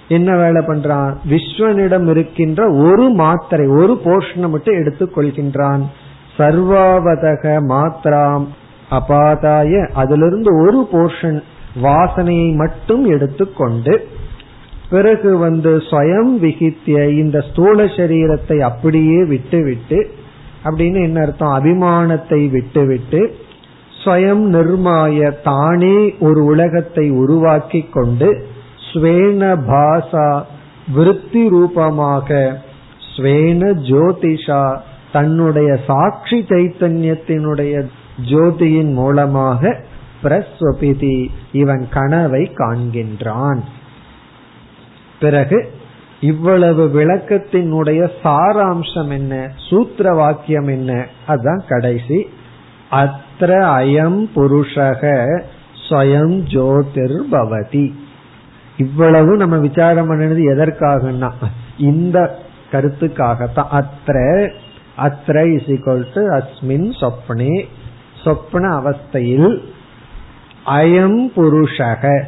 [0.07, 1.15] என்ன வேலை பண்றான்?
[1.29, 5.81] விஸ்வனிடம் இருக்கின்ற ஒரு மாத்திரை ஒரு போர்ஷனை மட்டும் எடுத்துக் கொள்கின்றான்.
[6.37, 8.45] சர்வாவதக மாத்திராம்
[8.91, 11.43] அபாதாய அதிலிருந்து ஒரு போர்ஷன்
[11.75, 13.93] வாசனையை மட்டும் எடுத்துக்கொண்டு
[14.89, 19.99] பிறகு வந்து ஸ்வயம் விகித்திய இந்த ஸ்தூல சரீரத்தை அப்படியே விட்டுவிட்டு
[20.63, 21.53] அப்படின்னு என்ன அர்த்தம்?
[21.53, 23.21] அபிமானத்தை விட்டுவிட்டு
[24.03, 28.29] ஸ்வயம் நிர்மாய தானே ஒரு உலகத்தை உருவாக்கி கொண்டு
[28.93, 30.27] ஸ்வேன பாசா
[30.93, 32.29] விருத்தி ரூபமாக
[33.15, 34.63] ஸ்வேன ஜோதிஷா
[35.11, 37.73] தன்னுடைய சாட்சி சைத்தன்யத்தினுடைய
[38.29, 39.61] ஜோதியின் மூலமாக
[40.23, 41.27] பிரஸ்வபிதி.
[41.51, 43.59] இவன் கனவை காண்கின்றான்.
[45.19, 45.71] பிறகு
[46.21, 49.51] இவ்வளவு விளக்கத்தினுடைய சாராம்சம் என்ன?
[49.69, 51.07] சூத்திர வாக்கியம் என்ன?
[51.27, 52.29] அதுதான் கடைசி.
[52.91, 55.41] அத்திர அயம் புருஷக
[55.89, 57.93] ஸ்வயம் ஜோதிர் பவதி.
[58.77, 61.31] இவ்வளவு நம்ம விசாரம் பண்ணினது எதற்காகனா
[61.77, 62.39] இந்த
[62.71, 63.81] கருத்துக்காகத்தான்.
[63.81, 64.49] அத்திர
[64.97, 67.65] அத்திர இஸ் ஈக்வல் டு அஸ்மின் சொப்னே.
[68.23, 69.63] சொப்ன அவஸ்தையில்
[70.69, 72.23] அயம் புருஷக.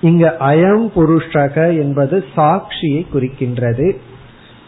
[0.00, 3.96] இங்க அயம் புருஷக என்பது சாட்சியை குறிக்கின்றது.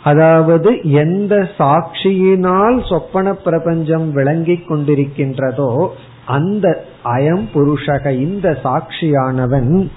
[0.02, 5.88] அதாவது எந்த சாட்சியினால் சொப்பன பிரபஞ்சம் விளங்கிக் கொண்டிருக்கின்றதோ
[6.24, 6.66] அந்த
[7.04, 9.90] அயம் புருஷக இந்த சாட்சியானவன்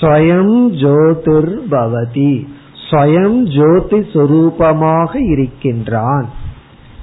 [0.00, 2.34] ஸ்வயம் ஜோதிர் பவதி
[2.90, 6.26] ஸ்வயம் ஜோதி சொரூபமாக இருக்கின்றான்.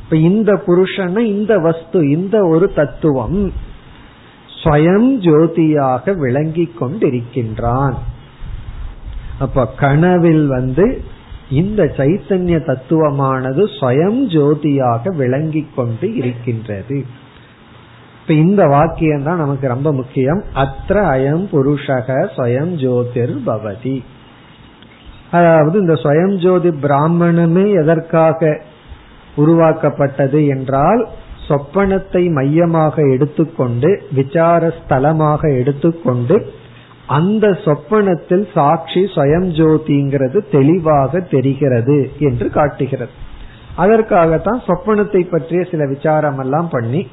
[0.03, 3.39] இப்ப இந்த புருஷன இந்த வஸ்து இந்த ஒரு தத்துவம்
[4.63, 7.93] ஸ்வயம் ஜோதியாக விளங்கிக் கொண்டிருக்கின்றான்.
[9.39, 11.03] அப்ப கனவில் வந்து
[11.49, 17.05] இந்த சைத்தன்ய தத்துவமானது ஸ்வயம் ஜோதியாக விளங்கிக் கொண்டு இருக்கின்றது.
[18.21, 20.43] இப்ப இந்த வாக்கியம் தான் நமக்கு ரொம்ப முக்கியம்.
[20.55, 24.03] அத்த அயம் புருஷக ஸ்வயம் ஜோதிர் பவதி.
[25.31, 28.61] அதாவது இந்த ஸ்வயம் ஜோதி பிராமணமே எதற்காக
[29.35, 31.09] உருவாக்கப்பட்டது என்றால்
[31.47, 36.35] சொப்பனத்தை மையமாக எடுத்துக்கொண்டு விசார ஸ்தலமாக எடுத்துக்கொண்டு
[37.07, 43.11] அந்த சொப்பனத்தில் சாட்சி சுயம் ஜோதிங்கிறது தெளிவாக தெரிகிறது என்று காட்டுகிறது.
[43.75, 47.07] அதற்காகத்தான் சொப்பனத்தை பற்றிய சில விசாரம் எல்லாம் பண்ணி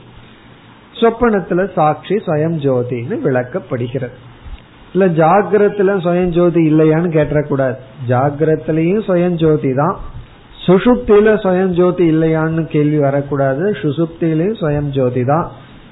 [1.01, 4.17] சொப்பனத்துல சாட்சி சுயம் ஜோதின்னு விளக்கப்படுகிறது.
[4.93, 7.77] இல்ல ஜாகிரத்துல சுயம் ஜோதி இல்லையான்னு கேட்டக்கூடாது
[8.09, 9.97] ஜாகிரத்திலையும் சுயம் ஜோதி தான்.
[10.67, 13.65] சுசுப்தியில சுயம் ஜோதி இல்லையான்னு கேள்வி வரக்கூடாது.
[13.83, 15.47] சுசுப்தியிலையும் சுயம் ஜோதி தான்.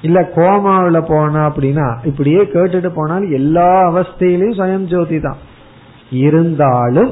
[0.07, 5.39] இல்ல கோமாவில போனா அப்படின்னா இப்படியே கேட்டுட்டு போனால் எல்லா அவஸ்தையிலையும் சுயம் ஜோதி தான்.
[6.25, 7.11] இருந்தாலும்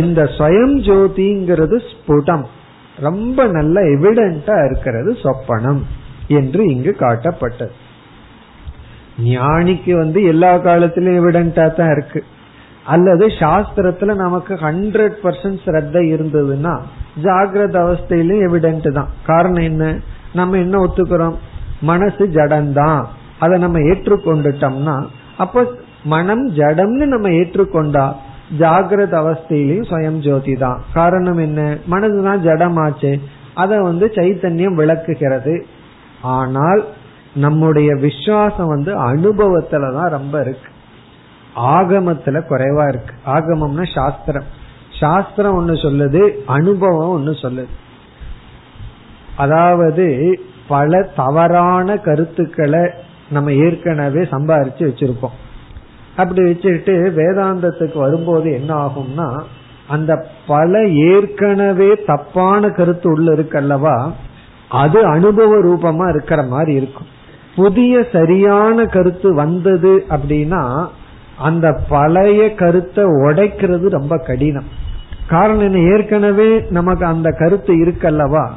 [0.00, 2.46] இந்த சுயம் ஜோதிங்கிறது ஸ்புடம்.
[2.98, 5.80] ரொம்ப நல்ல எவிடென்டா இருக்கிறது சொப்பனம்
[6.38, 7.72] என்று இங்கு காட்டப்பட்டது.
[9.30, 12.20] ஞானிக்கு வந்து எல்லா காலத்திலும் எவிடென்டா தான் இருக்கு.
[12.84, 16.78] அல்லது சாஸ்திரத்துல நமக்கு ஹண்ட்ரட் பர்சன்ட் ஸ்ரத்த இருந்ததுன்னா
[17.22, 19.08] ஜாகிரத அவஸ்தையிலும் எவிடென்ட் தான்.
[19.26, 19.98] காரணம் என்ன?
[20.34, 21.34] நம்ம என்ன ஒத்துக்கிறோம்?
[21.80, 23.04] மனசு ஜடம்தான்.
[23.38, 25.04] அதை நம்ம ஏற்றுக்கொண்டுட்டோம்னா
[25.38, 25.66] அப்ப
[26.04, 28.12] மனம் ஜடம்னு நம்ம ஏற்றுக்கொண்டா
[28.58, 30.82] ஜாகிரத அவஸ்தையிலையும் சுயம் ஜோதி தான்.
[30.94, 31.76] காரணம் என்ன?
[31.90, 33.20] மனதுதான் ஜடமாச்சு.
[33.54, 35.66] அதை வந்து சைத்தன்யம் விளக்குகிறது.
[36.22, 36.84] ஆனால்
[37.34, 40.69] நம்முடைய விசுவாசம் வந்து அனுபவத்துல தான் ரொம்ப இருக்கு.
[41.56, 43.14] ஆகமத்துல குறைவா இருக்கு.
[43.26, 44.44] ஆகமம்னா சாஸ்திரம்.
[45.00, 47.68] சாஸ்திரம் ஒண்ணு சொல்லுது அனுபவம் ஒன்னு சொல்லுது.
[49.36, 52.90] அதாவது பல தவறான கருத்துக்களை
[53.30, 55.36] நம்ம ஏற்கனவே சம்பாரிச்சு வச்சிருப்போம்.
[56.16, 59.42] அப்படி வச்சுட்டு வேதாந்தத்துக்கு வரும்போது என்ன ஆகும்னா
[59.88, 64.12] அந்த பல ஏற்கனவே தப்பான கருத்து உள்ள இருக்கல்லவா
[64.68, 67.06] அது அனுபவ ரூபமா இருக்கிற மாதிரி இருக்கும்.
[67.56, 70.88] புதிய சரியான கருத்து வந்தது அப்படின்னா
[71.40, 74.68] அந்த பழைய கருத்தை உடைக்கிறது ரொம்ப கடினம்.
[75.28, 75.96] காரணம் என்ன?
[75.96, 78.48] ஏற்கனவே நமக்கு அந்த கருத்து இருக்கல்லவா?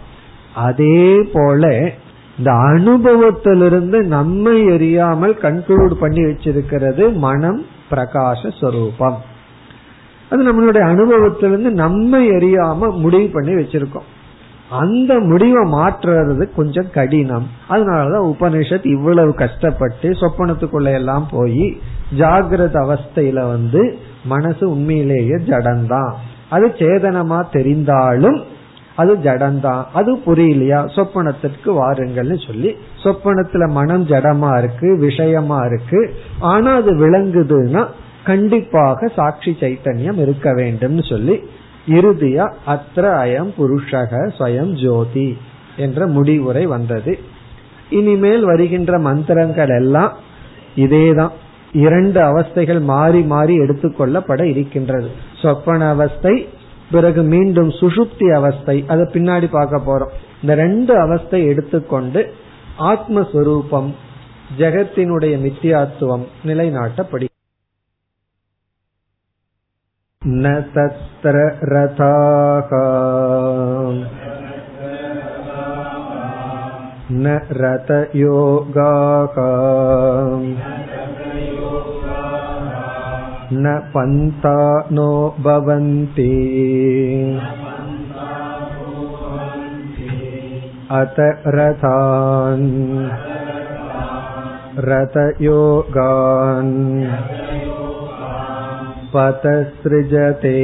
[0.55, 1.91] அதே போல
[2.37, 9.17] இந்த அனுபவத்திலிருந்து நம்மை எரியாமல் கன்க்ளூட் பண்ணி வச்சிருக்கிறது மனம் பிரகாச ஸ்வரூபம்
[10.29, 14.09] அது நம்மளுடைய அனுபவத்திலிருந்து நம்மை எரியாம முடிவு பண்ணி வச்சிருக்கோம்.
[14.79, 17.47] அந்த முடிவை மாற்றுறது கொஞ்சம் கடினம்.
[17.69, 21.81] அதனாலதான் உபனிஷத் இவ்வளவு கஷ்டப்பட்டு சொப்பனத்துக்குள்ள எல்லாம் போய்
[22.17, 26.13] ஜாகிரத அவஸ்தையில வந்து மனசு உண்மையிலேயே ஜடந்தான்.
[26.49, 28.41] அது சேதனமா தெரிந்தாலும்
[28.95, 29.83] அது ஜடந்தான்.
[29.93, 30.85] அது புரியலையா?
[30.95, 36.15] சொப்பனத்திற்கு வாருங்கள்னு சொல்லி சொப்பனத்துல மனம் ஜடமா இருக்கு விஷயமா இருக்கு.
[36.39, 37.85] ஆனா அது விளங்குதுன்னா
[38.23, 41.39] கண்டிப்பாக சாட்சி சைத்தன்யம் இருக்க வேண்டும்னு சொல்லி
[41.87, 45.37] இறுதியா அத்திர அயம் புருஷக ஸ்வயம் ஜோதி
[45.77, 47.19] என்ற முடிவுரை வந்தது.
[47.89, 50.13] இனிமேல் வருகின்ற மந்திரங்கள் எல்லாம்
[50.75, 51.31] இதேதான்.
[51.73, 55.09] இரண்டு அவஸ்தைகள் மாறி மாறி எடுத்துக்கொள்ளப்பட இருக்கின்றது.
[55.41, 56.49] சொப்பன அவஸ்தை
[56.91, 60.41] பிறகு மீண்டும் சுசுப்தி அவஸ்தை அதை பின்னாடி பார்க்க போறோம்.
[60.41, 62.33] இந்த ரெண்டு அவஸ்தை எடுத்துக்கொண்டு
[62.79, 63.93] ஆத்மஸ்வரூபம்
[64.57, 67.25] ஜெகத்தினுடைய மித்தியாத்துவம் நிலைநாட்டப்படி
[70.26, 72.70] न तत्र रथाः
[77.24, 79.36] न रतयोगाः
[83.52, 84.56] न पन्था
[84.92, 86.28] नो भवन्ति
[90.98, 91.16] अत
[91.58, 92.68] रथान्
[94.90, 96.74] रतयोगान्
[99.14, 100.56] पतसृजते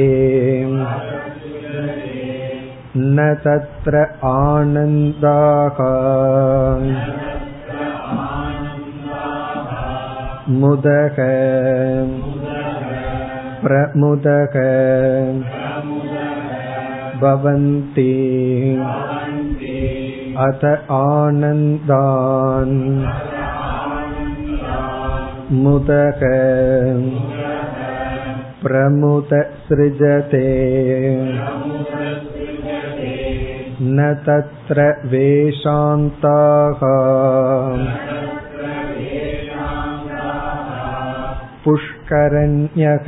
[2.97, 5.79] न तत्र आनन्दाः
[10.61, 11.17] मुदः
[13.63, 14.55] प्रमुदः
[17.21, 18.11] भवन्ति
[20.45, 20.65] अथ
[20.99, 22.77] आनन्दान्
[25.63, 26.21] मुदः
[28.62, 29.28] प्रमुद
[29.68, 30.50] सृजते।
[33.82, 36.26] न तत्र वेशान्ताः।
[41.64, 43.06] पुष्करण्यक।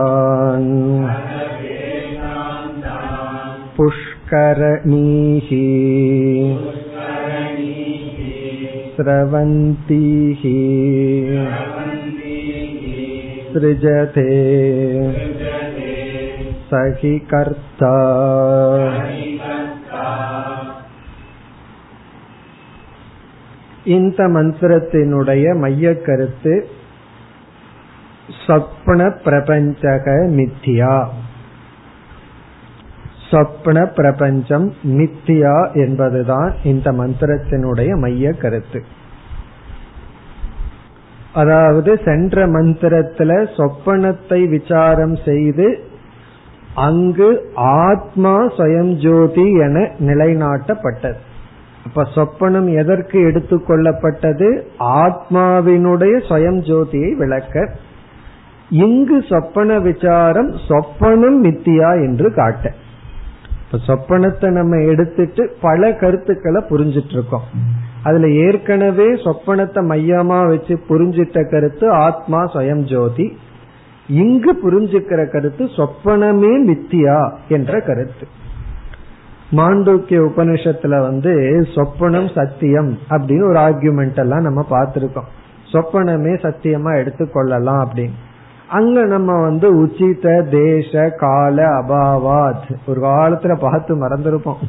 [4.25, 5.49] पुष्करणीः
[8.95, 10.43] स्रवन्तीः
[13.53, 14.27] सृजते
[16.69, 17.95] स हि कर्ता
[23.95, 26.55] இந்த மந்திரத்தினுடைய மைய கருத்து
[28.45, 30.95] சொப்ன பிரபஞ்சக மித்தியா
[33.32, 38.84] சொப்ன பிரபஞ்சம் மித்தியா என்பதுதான் இந்த மந்திரத்தினுடைய மைய கருத்து.
[41.34, 45.84] அதாவது சென்ற மந்திரத்துல சொப்பனத்தை விசாரம் செய்து
[46.76, 51.22] அங்கு ஆத்மா சுயம் ஜோதி என நிலைநாட்டப்பட்டது.
[51.86, 57.72] அப்ப சொப்பனம் எதற்கு எடுத்துக்கொள்ளப்பட்டது ஆத்மாவினுடைய சுயம் ஜோதியை விளக்க.
[58.70, 62.72] இங்கு சொப்பன விசாரம் சொப்பனம் மித்தியா என்று காட்ட.
[63.84, 67.42] சொப்பனத்தை நம்ம எடுத்துட்டு பல கருத்துக்களை புரிஞ்சிட்டு இருக்கோம்
[68.04, 73.38] அதுல ஏற்கனவே சொப்பனத்தை மையமா வச்சு புரிஞ்சிட்ட கருத்து ஆத்மா சுயம் ஜோதி.
[74.08, 78.28] இங்கு புரிஞ்சுக்கிற கருத்து சொப்பனமே மித்தியா என்ற கருத்து.
[79.52, 81.34] மாண்டூக்கிய உபனிஷத்துல வந்து
[81.76, 85.32] சொப்பனம் சத்தியம் அப்படின்னு ஒரு ஆர்குமெண்ட் எல்லாம் நம்ம பார்த்திருக்கோம்.
[85.72, 88.25] சொப்பனமே சத்தியமா எடுத்துக்கொள்ளலாம் அப்படின்னு.
[88.70, 92.76] அங்க நம்ம வந்து உச்சித தேச கால அபாவாத்.
[92.88, 94.62] ஒரு காலத்துல பார்த்து மறந்துருப்போம்.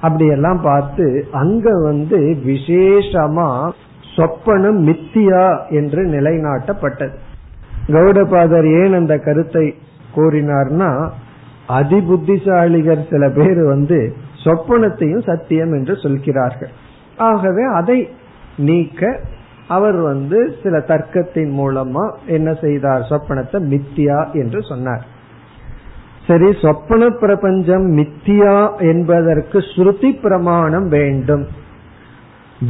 [0.00, 3.70] அப்படி எல்லாம் பார்த்து அங்க வந்து விசேஷமா
[4.16, 7.10] சொப்பனம் மித்தியா என்று நிலைநாட்டப்பட்டது.
[7.86, 9.74] கௌடபாதர் ஏன் அந்த கருத்தை
[10.16, 11.08] கூறினார்னா
[11.68, 16.70] அதிபுத்திசாலிகர் சில பேர் வந்து சொப்பனத்தையும் சத்தியம் என்று சொல்கிறார்கள்.
[17.16, 18.08] ஆகவே அதை
[18.56, 19.20] நீக்க
[19.68, 23.00] அவர் வந்து சில தர்க்கத்தின் மூலமா என்ன செய்தார்?
[23.00, 25.06] சொப்பனத்தை மித்தியா என்று சொன்னார்.
[26.26, 31.46] சரி சொப்பன பிரபஞ்சம் மித்தியா என்பதற்கு ஸ்ருதி பிரமாணம் வேண்டும்.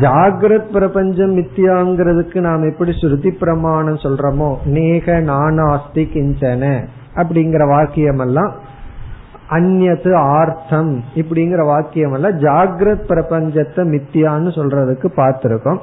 [0.00, 4.56] ஜாகிரத் பிரபஞ்சம் மித்தியாங்கிறதுக்கு நாம் எப்படி ஸ்ருதி பிரமாணம் சொல்றோமோ?
[4.64, 8.54] நேக நானாஸ்தி கிஞ்சன அப்படிங்கிற வாக்கியம் எல்லாம்
[9.50, 15.78] அந்நத்து ஆர்த்தம் இப்படிங்கிற வாக்கியம் எல்லாம் ஜாகிரத் பிரபஞ்சத்தை மித்தியான்னு சொல்றதுக்கு பார்த்திருக்கோம்.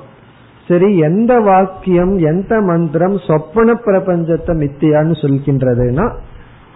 [0.67, 6.05] சரி எந்த வாக்கியம் எந்த மந்திரம் சொப்பன பிரபஞ்சத்தை மித்தியான்னு சொல்கின்றதுன்னா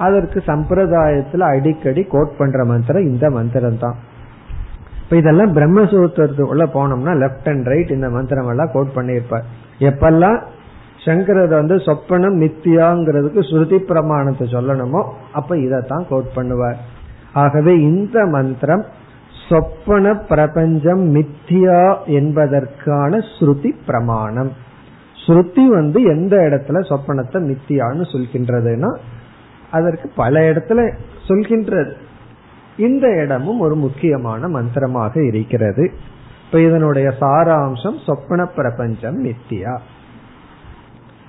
[0.05, 3.97] அதற்கு சம்பிரதாயத்துல அடிக்கடி கோட் பண்ற மந்திரம் இந்த மந்திரம் தான்
[5.03, 9.45] இப்ப இதெல்லாம் பிரம்மசூத்திரத்துக்குள்ள போனோம்னா லெப்ட் அண்ட் ரைட் இந்த மந்திரம் எல்லாம் கோட் பண்ணியிருப்பார்.
[9.79, 10.37] எப்பெல்லாம்
[11.05, 16.79] சங்கரத வந்து சொப்பனம் மித்தியாங்கிறதுக்கு ஸ்ருதி பிரமாணத்தை சொல்லணுமோ அப்ப இதத்தான் கோட் பண்ணுவார்.
[17.33, 18.83] ஆகவே இந்த மந்திரம்
[19.49, 24.51] சொப்பன பிரபஞ்சம் மித்தியா என்பதற்கான ஸ்ருதி பிரமாணம்.
[25.25, 28.97] ஸ்ருதி வந்து எந்த இடத்துல சொப்பனத்தை மித்தியான்னு சொல்கின்றதுன்னா
[29.71, 31.91] அதற்கு பல இடத்துல சொல்கின்றது.
[32.77, 35.91] இந்த இடமும் ஒரு முக்கியமான மந்திரமாக இருக்கிறது.
[36.45, 39.79] இப்ப இதனுடைய சாராம்சம் சொப்பன பிரபஞ்சம் மித்தியா.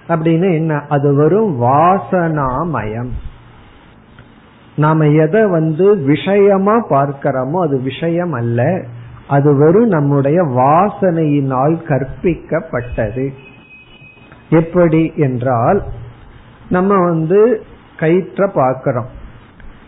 [0.09, 0.85] அப்படின்னு என்ன?
[0.89, 3.11] அது வரும் வாசனாமயம்.
[4.79, 8.67] நாம எதை வந்து விஷயமா பார்க்கிறோமோ அது விஷயம் அல்ல.
[9.29, 13.25] அது வெறும் நம்முடைய வாசனையினால் கற்பிக்கப்பட்டது.
[14.51, 15.81] எப்படி என்றால்
[16.69, 17.41] நம்ம வந்து
[17.97, 19.09] கயிற்ற பார்க்கிறோம்.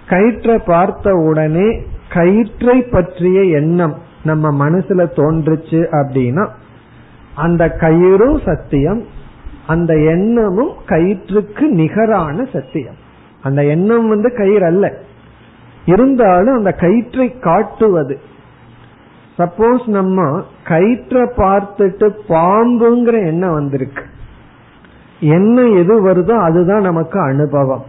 [0.08, 1.68] கயிற்றை பார்த்த உடனே
[2.08, 6.44] கயிற்றை பற்றிய எண்ணம் நம்ம மனசுல தோன்றுச்சு அப்படின்னா
[7.34, 9.02] அந்த கயிறும் சத்தியம்
[9.66, 12.98] அந்த எண்ணமும் கயிற்றுக்கு நிகரான சத்தியம்.
[13.42, 14.92] அந்த எண்ணம் வந்து கயிறு அல்ல.
[15.84, 18.20] இருந்தாலும் அந்த கயிற்றை காட்டுவது.
[19.38, 24.02] சப்போஸ் நம்ம கயிற்றை பார்த்துட்டு பாம்புங்கிற எண்ணம் வந்திருக்கு.
[25.20, 27.84] எண்ணம் எது வருதோ அதுதான் நமக்கு அனுபவம்.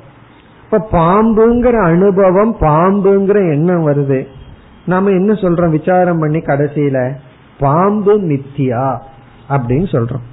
[0.64, 4.26] இப்ப பாம்புங்கிற அனுபவம் பாம்புங்கிற எண்ணம் வருது.
[4.86, 5.70] நாம என்ன சொல்றோம்?
[5.70, 7.14] விசாரம் பண்ணி கடைசியில
[7.60, 9.00] பாம்பு மித்தியா
[9.50, 10.31] அப்படின்னு சொல்றோம்.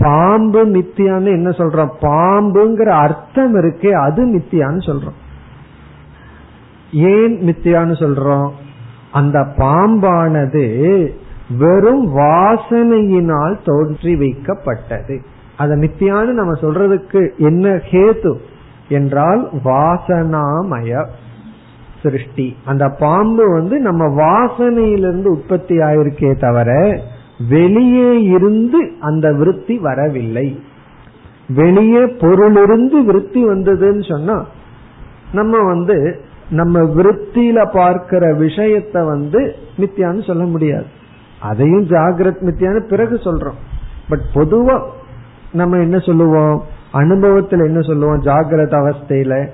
[0.00, 1.88] பாம்பு மித்தியான்னு என்ன சொல்றோம்?
[2.00, 5.18] பாம்புங்கிற அர்த்தம் இருக்கே அது மித்தியான்னு சொல்றோம்.
[6.92, 8.50] ஏன் மித்தியான்னு சொல்றோம்?
[9.12, 11.06] அந்த பாம்பானது
[11.58, 15.18] வெறும் வாசனையினால் தோன்றி வைக்கப்பட்டது.
[15.56, 18.36] அத மித்தியான்னு நம்ம சொல்றதுக்கு என்ன ஹேத்து?
[18.88, 21.06] என்றால் வாசனாமய
[22.02, 22.56] சிருஷ்டி.
[22.64, 27.00] அந்த பாம்பு வந்து நம்ம வாசனையிலிருந்து உற்பத்தி ஆயிருக்கே தவிர
[27.48, 30.60] வெளியே இருந்து அந்த விருத்தி வரவில்லை.
[31.48, 34.46] வெளியே பொருளிருந்து விருத்தி வந்ததுன்னு சொன்னா
[35.32, 36.20] நம்ம வந்து
[36.50, 40.84] நம்ம விருத்தியில பார்க்கிற விஷயத்த வந்து மித்தியான்னு சொல்ல முடியாது.
[41.40, 43.54] அதையும் ஜாகிரத் மித்தியான்னு பிறகு சொல்றோம்.
[44.08, 44.82] பட் பொதுவா
[45.52, 46.62] நம்ம என்ன சொல்லுவோம்?
[46.92, 48.22] அனுபவத்துல என்ன சொல்லுவோம்?
[48.22, 49.48] ஜாகிரத அவஸ்தையில.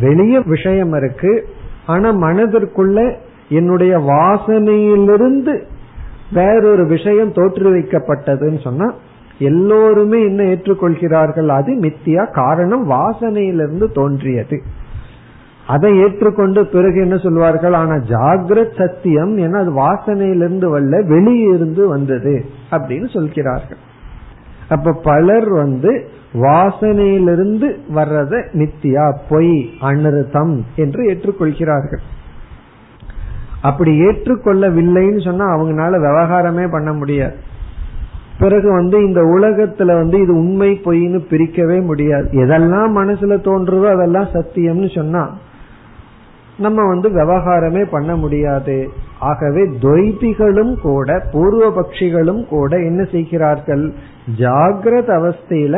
[0.00, 1.48] வெளிய விஷயம் இருக்கு.
[1.86, 3.16] ஆனா மனதிற்குள்ள
[3.48, 5.64] என்னுடைய வாசனையிலிருந்து
[6.32, 8.94] வேறொரு விஷயம் தோற்று வைக்கப்பட்டதுன்னு சொன்னா
[9.38, 11.46] எல்லோருமே என்ன ஏற்றுக்கொள்கிறார்கள்?
[11.46, 14.62] அது மித்தியா காரணம் வாசனையிலிருந்து தோன்றியது.
[15.66, 17.72] அதை ஏற்றுக்கொண்டு பிறகு என்ன சொல்வார்கள்?
[17.72, 23.76] ஆனா ஜாகிரத் சத்தியம் என அது வாசனையிலிருந்து வரல வெளியிருந்து வந்தது அப்படின்னு சொல்கிறார்கள்.
[24.68, 32.00] அப்ப பலர் வந்து வாசனையிலிருந்து வர்றத நித்தியா பொய் அனிருத்தம் என்று ஏற்றுக்கொள்கிறார்கள்.
[33.68, 37.36] அப்படி ஏற்றுக்கொள்ளவில்லைன்னு சொன்னா அவங்களால விவகாரமே பண்ண முடியாது.
[38.38, 42.26] பிறகு வந்து இந்த உலகத்துல வந்து இது உண்மை பொய்ன்னு பிரிக்கவே முடியாது.
[42.42, 45.24] எதெல்லாம் மனசுல தோன்றுதோ அதெல்லாம் சத்தியம்னு சொன்னா
[46.58, 48.76] நம்ம வந்து விவகாரமே பண்ண முடியாது.
[49.20, 53.84] ஆகவே துவைதிகளும் கூட பூர்வ பட்சிகளும் கூட என்ன செய்கிறார்கள்?
[54.40, 55.76] ஜாகிரத அவஸ்தையில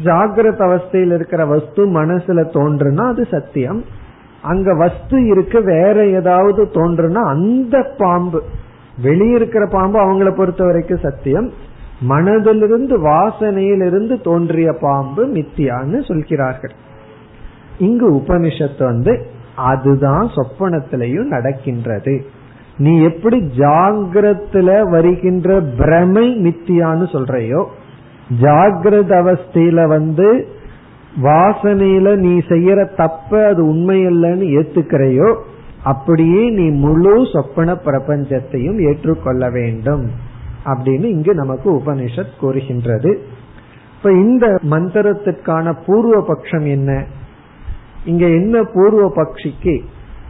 [0.00, 3.80] ஜாகிரத அவஸ்தையில் இருக்கிற வஸ்து மனசுல தோன்றுனா அது சத்தியம்.
[4.42, 8.42] அங்க வஸ்து இருக்கு வேற ஏதாவது தோன்றுனா அந்த பாம்பு.
[9.02, 11.52] வெளியிருக்கிற பாம்பு அவங்கள பொறுத்த வரைக்கும் சத்தியம்.
[12.08, 16.72] மனதிலிருந்து வாசனையிலிருந்து தோன்றிய பாம்பு மித்தியான்னு சொல்கிறார்கள்.
[17.78, 19.26] இங்கு உபனிஷத்து வந்து
[19.56, 22.24] அதுதான் சொப்பனத்திலையும் நடக்கின்றது.
[22.76, 27.64] நீ எப்படி ஜாகிரத்துல வருகின்ற பிரமை மித்தியான்னு சொல்றையோ
[28.40, 30.48] ஜாகிரத அவஸ்தையில வந்து
[31.20, 35.36] வாசனையில நீ செய்யற தப்ப அது உண்மையல்லன்னு ஏத்துக்கிறையோ
[35.82, 40.10] அப்படியே நீ முழு சொப்பன பிரபஞ்சத்தையும் ஏற்றுக்கொள்ள வேண்டும்.
[40.64, 43.22] அப்படின்னு இங்கு நமக்கு உபனிஷத் கூறுகின்றது.
[43.96, 47.04] இப்ப இந்த மந்திரத்திற்கான பூர்வ பட்சம் என்ன?
[48.04, 49.80] இங்க என்ன பூர்வ பக்ஷிக்கு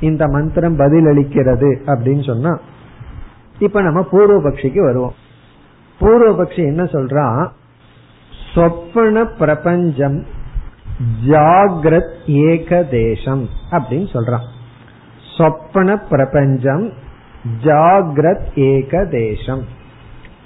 [0.01, 2.59] இந்த மந்திரம் பதில் அளிக்கிறது அப்படின்னு சொன்னா
[3.59, 5.15] இப்ப நம்ம பூர்வ பக்ஷிக்கு வருவோம்.
[5.99, 7.49] பூர்வ பக்ஷி என்ன சொல்றான்
[8.55, 10.25] சொப்பன பிரபஞ்சம்
[11.27, 14.47] ஜாகிரத் ஏகதேசம் அப்படின்னு சொல்றான்.
[15.39, 16.93] சொப்பன பிரபஞ்சம்
[17.63, 19.63] ஜாகிரத் ஏகதேசம்.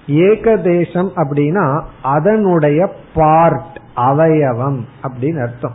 [0.07, 5.75] ஏகதேசம் அப்படின்னா அதனுடைய பார்ட் அவயவம் அப்படின்னு அர்த்தம்.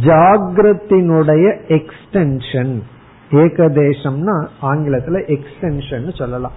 [0.00, 2.82] ஜாகிரத்தினுடைய எக்ஸ்டென்ஷன்
[3.30, 6.52] ஏகதேசம்னா ஆங்கிலத்துல எக்ஸ்டென்ஷன் சொல்லலாம்.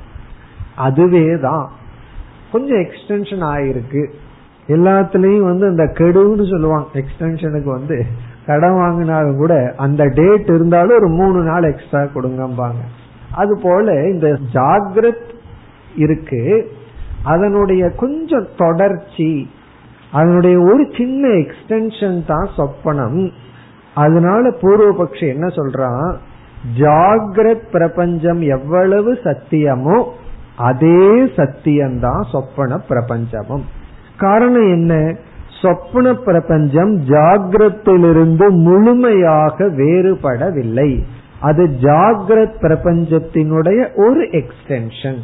[0.76, 1.72] அதுவே தான்
[2.52, 4.12] கொஞ்சம் எக்ஸ்டென்ஷன் ஆயிருக்கு.
[4.68, 6.88] எல்லாத்துலயும் வந்து இந்த கெடுன்னு சொல்லுவாங்க.
[6.94, 8.06] எக்ஸ்டென்ஷனுக்கு வந்து
[8.46, 12.82] கடன் வாங்கினாலும் கூட அந்த டேட் இருந்தாலும் ஒரு மூணு நாள் எக்ஸ்ட்ரா கொடுங்கம்பாங்க.
[13.32, 15.30] அது போல இந்த ஜாகிரத்
[15.96, 16.72] இருக்கு.
[17.24, 19.50] அதனுடைய கொஞ்சம் தொடர்ச்சி
[20.12, 23.32] அதனுடைய ஒரு சின்ன எக்ஸ்டென்ஷன் தான் சொப்பனம்.
[23.96, 26.16] அதனால பூர்வபக்ஷி என்ன சொல்றான்
[26.78, 30.04] ஜாகிரத் பிரபஞ்சம் எவ்வளவு சத்தியமோ
[30.58, 33.66] அதே சத்தியம்தான் சொப்பன பிரபஞ்சமும்.
[34.18, 35.16] காரணம் என்ன?
[35.62, 41.04] சொப்ன பிரபஞ்சம் ஜாகிரத்திலிருந்து முழுமையாக வேறுபடவில்லை.
[41.40, 45.18] அது ஜாகிரத் பிரபஞ்சத்தினுடைய ஒரு எக்ஸ்டென்ஷன்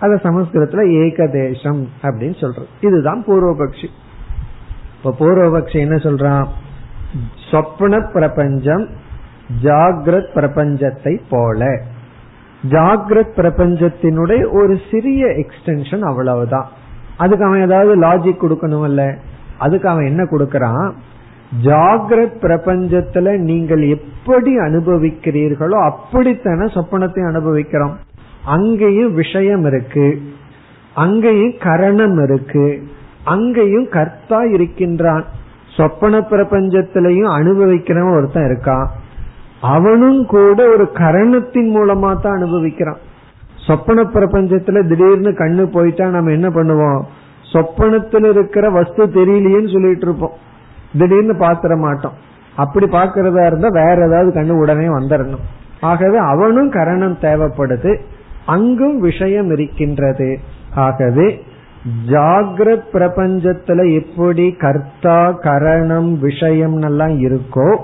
[0.00, 3.86] அத சமஸ்கிருதத்துல ஏகதேசம் அப்படின்னு சொல்றோம் இதுதான் பூர்வபக்ஷி.
[4.96, 6.46] இப்ப பூர்வபக்ஷி என்ன சொல்றான்?
[7.50, 8.88] சொப்ன பிரபஞ்சம்
[9.62, 11.82] ஜாகிரத் பிரபஞ்சத்தை போல.
[12.68, 16.68] ஜாகிரத் பிரபஞ்சத்தினுடைய ஒரு சிறிய எக்ஸ்டென்ஷன் அவ்வளவுதான்.
[17.20, 19.16] அதுக்கு அவன் ஏதாவது லாஜிக் கொடுக்கணும் இல்ல
[19.58, 20.90] அதுக்கு அவன் என்ன கொடுக்கறான்?
[21.64, 27.96] ஜாகிரத் பிரபஞ்சத்துல நீங்கள் எப்படி அனுபவிக்கிறீர்களோ அப்படித்தானே சொப்பனத்தை அனுபவிக்கிறோம்.
[28.44, 30.22] அங்கேயும் விஷயம் இருக்கு.
[30.94, 32.82] அங்கேயும் கரணம் இருக்கு.
[33.24, 35.24] அங்கேயும் கர்த்தா இருக்கின்றான்.
[35.76, 38.86] சொப்பன பிரபஞ்சத்திலையும் அனுபவிக்கிறவன் ஒருத்தன் இருக்கான்.
[39.60, 43.08] அவனும் கூட ஒரு கரணத்தின் மூலமா தான் அனுபவிக்கிறான்.
[43.66, 47.00] சொப்பன பிரபஞ்சத்துல திடீர்னு கண்ணு போயிட்டா நம்ம என்ன பண்ணுவோம்?
[47.52, 50.32] சொப்பனத்தில் இருக்கிற வஸ்து தெரியலையேன்னு சொல்லிட்டு இருப்போம்.
[50.98, 52.12] திடீர்னு பாத்திர மாட்டோம்.
[52.56, 55.44] அப்படி பாக்குறதா இருந்தா வேற ஏதாவது கண்ணு உடனே வந்துடணும்
[55.80, 58.00] ஆகவே அவனும் கரணம் தேவைப்படுது.
[58.46, 60.38] அங்கும் விஷயம் இருக்கின்றது.
[60.74, 61.42] ஆகவே
[62.06, 67.76] ஜாகிரத் பிரபஞ்சத்துல எப்படி கர்த்தா கரணம் விஷயம் எல்லாம் இருக்கோ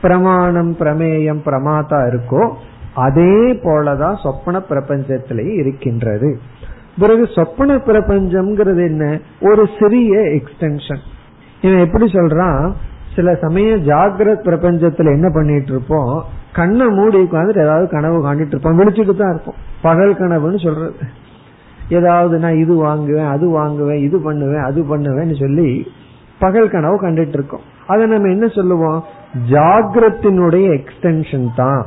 [0.00, 2.52] பிரமாணம் பிரமேயம் பிரமாதா இருக்கோ
[2.94, 6.38] அதே போலதான் சொப்பன பிரபஞ்சத்திலேயே இருக்கின்றது.
[6.98, 9.18] பிறகு சொப்பன பிரபஞ்சம்ங்கிறது என்ன?
[9.40, 10.98] ஒரு சிறிய எக்ஸ்டென்ஷன்
[11.62, 12.72] இவன் எப்படி சொல்றான்?
[13.16, 16.24] சில சமயம் ஜாகிரத் பிரபஞ்சத்துல என்ன பண்ணிட்டு இருப்போம்?
[16.52, 18.78] கண்ணை மூடி உட்காந்துட்டு ஏதாவது கனவு காண்டிட்டு இருப்போம்.
[18.78, 19.54] விழிச்சுட்டு தான் இருப்போம்.
[19.82, 20.94] பகல் கனவுன்னு சொல்றது.
[21.88, 25.86] ஏதாவது நான் இது வாங்குவேன் அது வாங்குவேன் இது பண்ணுவேன் அது பண்ணுவேன்னு சொல்லி
[26.38, 27.60] பகல் கனவு கண்டுட்டு இருக்கோம்.
[27.86, 29.04] அதை நம்ம என்ன சொல்லுவோம்?
[29.50, 31.86] ஜாகிரத்தினுடைய எக்ஸ்டென்ஷன் தான்.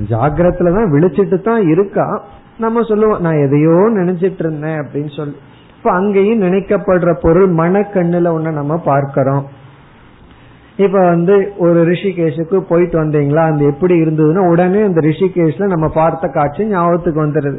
[0.00, 2.22] ஜாகிரத்துல தான் விழிச்சிட்டு தான் இருக்கா?
[2.58, 5.36] நம்ம சொல்லுவோம் நான் எதையோ நினைச்சிட்டு இருந்தேன் அப்படின்னு சொல்லி.
[5.76, 9.46] இப்ப அங்கேயும் நினைக்கப்படுற பொருள் மனக்கண்ணுல ஒண்ணு நம்ம பார்க்கிறோம்.
[10.76, 13.42] இப்ப வந்து ஒரு ரிஷிகேஷுக்கு போயிட்டு வந்தீங்களா?
[13.44, 17.58] அந்த எப்படி இருந்ததுன்னா உடனே அந்த ரிஷிகேஷ்ல நம்ம பார்த்த காட்சி ஞாபகத்துக்கு வந்துருது.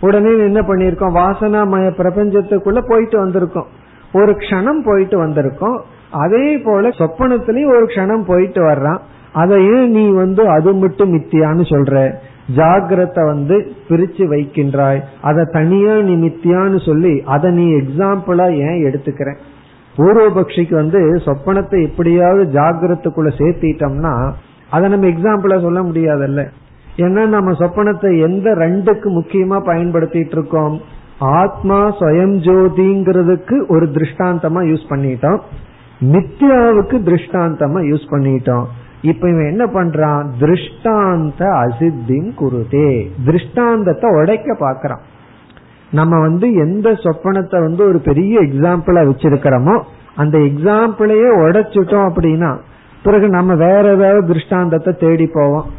[0.00, 3.66] உடனே என்ன பண்ணிருக்கோம் வாசனாமய பிரபஞ்சத்துக்குள்ள போயிட்டு வந்திருக்கோம்.
[4.12, 5.80] ஒரு க்ஷணம் போயிட்டு வந்திருக்கோம்.
[6.10, 9.00] அதே போல சொப்பனத்திலயும் ஒரு க்ஷணம் போயிட்டு வர்றான்.
[9.32, 12.14] அதையும் நீ வந்து அது மட்டும் மித்தியான்னு சொல்ற.
[12.56, 15.00] ஜாகிரத வந்து பிரிச்சு வைக்கின்றாய்.
[15.22, 19.36] அதை தனியா நீ மித்தியான்னு சொல்லி அதை நீ எக்ஸாம்பிளா ஏன் எடுத்துக்கிற?
[19.96, 24.32] பூர்வபக்ஷிக்கு வந்து சொப்பனத்தை எப்படியாவது ஜாகிரத்துக்குள்ள சேர்த்திட்டோம்னா
[24.70, 26.48] அதை நம்ம எக்ஸாம்பிளா சொல்ல முடியாதல்ல.
[26.96, 30.80] ஏன்னா நம்ம சொப்பனத்தை எந்த ரெண்டுக்கு முக்கியமா பயன்படுத்திட்டு இருக்கோம்?
[31.18, 35.38] ஆத்மா சுயம் ஜோதிங்கிறதுக்கு ஒரு திருஷ்டாந்தமா யூஸ் பண்ணிட்டோம்.
[36.00, 38.64] நித்யாவுக்கு திருஷ்டாந்தமா யூஸ் பண்ணிட்டோம்.
[39.02, 40.24] இப்ப இவன் என்ன பண்றான்?
[40.40, 43.10] திருஷ்டாந்த அசித்தின் குருதே.
[43.24, 45.00] திருஷ்டாந்தத்தை உடைக்க பாக்குறான்
[45.92, 49.82] நம்ம வந்து எந்த சொப்பனத்தை வந்து ஒரு பெரிய எக்ஸாம்பிளா வச்சிருக்கிறோமோ
[50.16, 52.58] அந்த எக்ஸாம்பிளையே உடைச்சிட்டோம் அப்படின்னா
[53.02, 55.70] பிறகு நம்ம வேற ஏதாவது திருஷ்டாந்தத்தை தேடி போவோம்.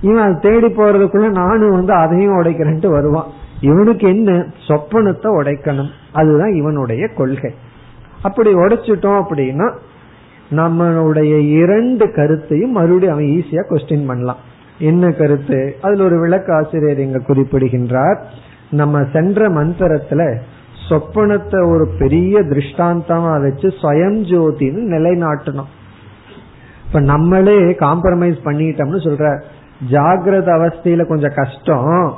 [0.00, 3.26] இவன் அது தேடி போறதுக்குள்ள நானும் வந்து அதையும் உடைக்கிறேன்ட்டு வருவான்.
[3.60, 4.32] இவனுக்கு என்ன?
[4.68, 5.90] சொப்பனத்தை உடைக்கணும்.
[6.12, 7.54] அதுதான் இவனுடைய கொள்கை.
[8.22, 9.72] அப்படி உடைச்சிட்டோம் அப்படின்னா
[10.56, 14.36] நம்மளுடைய இரண்டு கருத்தையும் மறுபடியும் அவன் ஈஸியா கொஸ்டின் பண்ணலாம்.
[14.78, 15.76] என்ன கருத்து?
[15.80, 18.26] அதுல ஒரு விளக்க ஆசிரியர் இங்க குறிப்பிடுகின்றார்.
[18.70, 20.38] நம்ம சென்ற மந்திரத்துல
[20.88, 25.70] சொப்பனத்தை ஒரு பெரிய திருஷ்டாந்தமா வச்சு ஸ்வயம் ஜோதின்னு நிலைநாட்டணும்.
[26.86, 29.42] இப்ப நம்மளே காம்ப்ரமைஸ் பண்ணிட்டோம்னு சொல்ற
[29.90, 32.14] ஜாகிரத அவஸ்தையில கொஞ்சம் கஷ்டம்.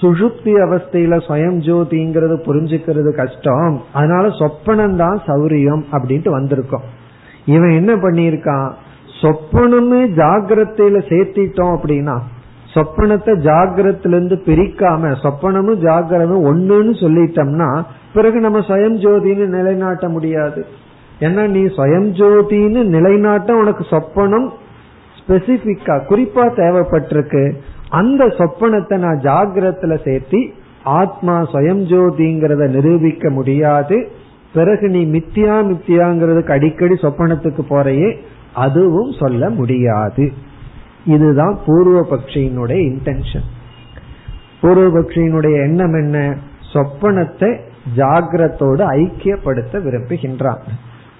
[0.00, 3.82] சுஷுப்தி அவஸ்தையில ஸ்வயம் ஜோதிங்கிறது புரிஞ்சுக்கிறது கஷ்டம்.
[3.92, 6.86] அதனால சொப்பனம் தான் சௌரியம் அப்படின்ட்டு வந்திருக்கோம்.
[7.44, 8.70] இவன் என்ன பண்ணிருக்கான்
[9.20, 12.20] சொப்பனமே ஜாகிரத்தையில சேர்த்திட்டோம் அப்படின்னா
[12.74, 17.82] சொப்பனத்தை ஜாகிரத்துல இருந்து பிரிக்காம சொப்பனமும் ஜாகிரமும் ஒண்ணுன்னு சொல்லிட்டோம்னா
[18.14, 20.66] பிறகு நம்ம சுயம் ஜோதின்னு நிலைநாட்ட முடியாது.
[21.20, 24.48] ஏன்னா நீ சுயம் ஜோதின்னு நிலைநாட்ட உனக்கு சொப்பனம்
[25.18, 27.52] ஸ்பெசிபிக்கா குறிப்பா தேவைப்பட்டிருக்கு.
[27.88, 34.08] அந்த சொப்பனத்தை நான் ஜாகிரத்துல சேர்த்தி ஆத்மா சுயம் ஜோதிங்கிறத நிரூபிக்க முடியாது.
[34.54, 38.16] பிறகு நீ மித்தியா மித்தியாங்கிறதுக்கு அடிக்கடி சொப்பனத்துக்கு போறையே
[38.54, 40.32] அதுவும் சொல்ல முடியாது.
[41.04, 43.48] இதுதான் பூர்வ பக்ஷியினுடைய இன்டென்ஷன்
[44.60, 46.36] பூர்வ பக்ஷியினுடைய எண்ணம் என்ன?
[46.72, 47.58] சொப்பனத்தை
[47.96, 50.60] ஜாகிரத்தோடு ஐக்கியப்படுத்த விரும்புகின்றான்.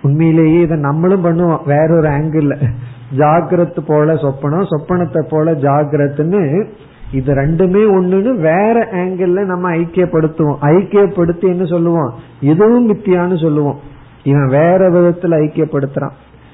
[0.03, 1.65] உண்மையிலேயே இதை நம்மளும் பண்ணுவோம்.
[1.65, 2.69] வேறொரு ஆங்கிள்
[3.17, 6.69] ஜாகிரத் போல சொப்பனம் சொப்பனத்தை போல ஜாகிரத்துன்னு
[7.13, 10.57] இது ரெண்டுமே ஒண்ணுன்னு வேற ஆங்கிள் நம்ம ஐக்கியப்படுத்துவோம்.
[10.61, 12.15] ஐக்கியப்படுத்தி என்ன சொல்லுவோம்?
[12.41, 13.79] இதுவும் மித்தியான்னு சொல்லுவோம்.
[14.23, 16.11] இவன் வேற விதத்துல ஐக்கியப்படுத்துறான்.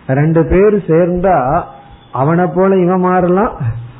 [0.06, 1.62] ரெண்டு பேர் சேர்ந்தா
[2.12, 3.52] அவனை போல இவன் மாறலாம்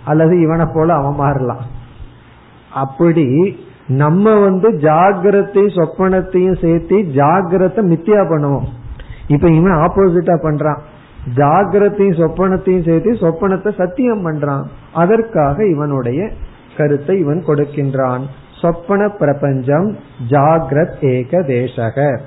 [0.05, 1.61] அல்லது இவனை போல அவன் மாறலாம்.
[2.73, 3.57] அப்படி
[3.89, 8.67] நம்ம வந்து ஜாகிரத்தையும் சொப்பனத்தையும் சேர்த்து ஜாகிரத்தை மித்தியா பண்ணுவோம்.
[9.27, 10.79] இப்ப இவன் ஆப்போசிட்டா பண்றான்.
[11.35, 14.65] ஜாகிரத்தையும் சொப்பனத்தையும் சேர்த்து சொப்பனத்தை சத்தியம் பண்றான்.
[14.93, 16.31] அதற்காக இவனுடைய
[16.77, 18.23] கருத்தை இவன் கொடுக்கின்றான்.
[18.61, 19.97] சொப்பன பிரபஞ்சம்
[20.29, 22.19] ஜாகிரத் ஏக தேசக.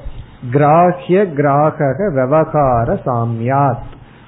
[0.52, 3.82] கிராஹ்ய கிராகக விவகார சாமியாத்.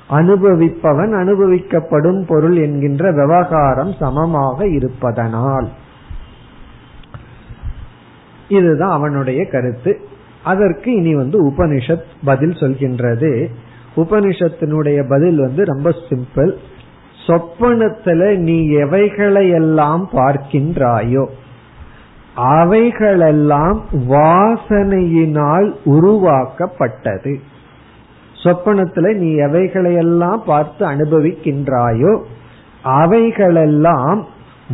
[0.09, 5.69] அனுபவிப்பவன் அனுபவிக்கப்படும் பொருள் என்கின்ற விவகாரம் சமமாக இருப்பதனால்.
[8.47, 9.99] இதுதான் அவனுடைய கருத்து.
[10.43, 13.47] அதற்கு இனி வந்து உபனிஷத் பதில் சொல்கின்றது.
[13.95, 16.51] உபனிஷத்தினுடைய பதில் வந்து ரொம்ப சிம்பிள்.
[17.27, 21.25] சொப்பனத்துல நீ எவைகளையெல்லாம் பார்க்கின்றாயோ
[22.35, 27.39] அவைகளெல்லாம் வாசனையினால் உருவாக்கப்பட்டது.
[28.43, 32.21] சொப்பனத்துல நீ எவைகளையெல்லாம் பார்த்து அனுபவிக்கின்றாயோ
[32.83, 34.27] அவைகளெல்லாம்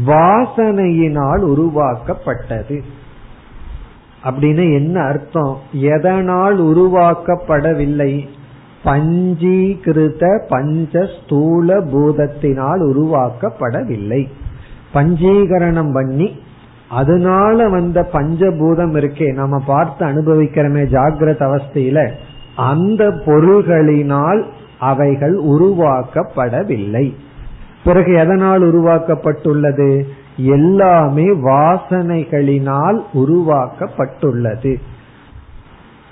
[0.07, 2.83] வாசனையினால் உருவாக்கப்பட்டது.
[4.23, 5.59] அப்படின்னு என்ன அர்த்தம்?
[5.71, 8.29] எதனால் உருவாக்கப்படவில்லை?
[8.83, 14.27] பஞ்சீகிருத பஞ்ச ஸ்தூல பூதத்தினால் உருவாக்கப்படவில்லை.
[14.93, 16.39] பஞ்சீகரணம் பண்ணி
[16.89, 22.11] அதனால வந்த பஞ்சபூதம் இருக்கே நம்ம பார்த்து அனுபவிக்கிறோமே ஜாகிரத அவஸ்தையில
[22.55, 24.43] அந்த பொருள்களினால்
[24.79, 27.13] அவைகள் உருவாக்கப்படவில்லை.
[27.83, 30.03] பிறகு எதனால் உருவாக்கப்பட்டுள்ளது?
[30.35, 34.75] எல்லாமே வாசனைகளினால் உருவாக்கப்பட்டுள்ளது.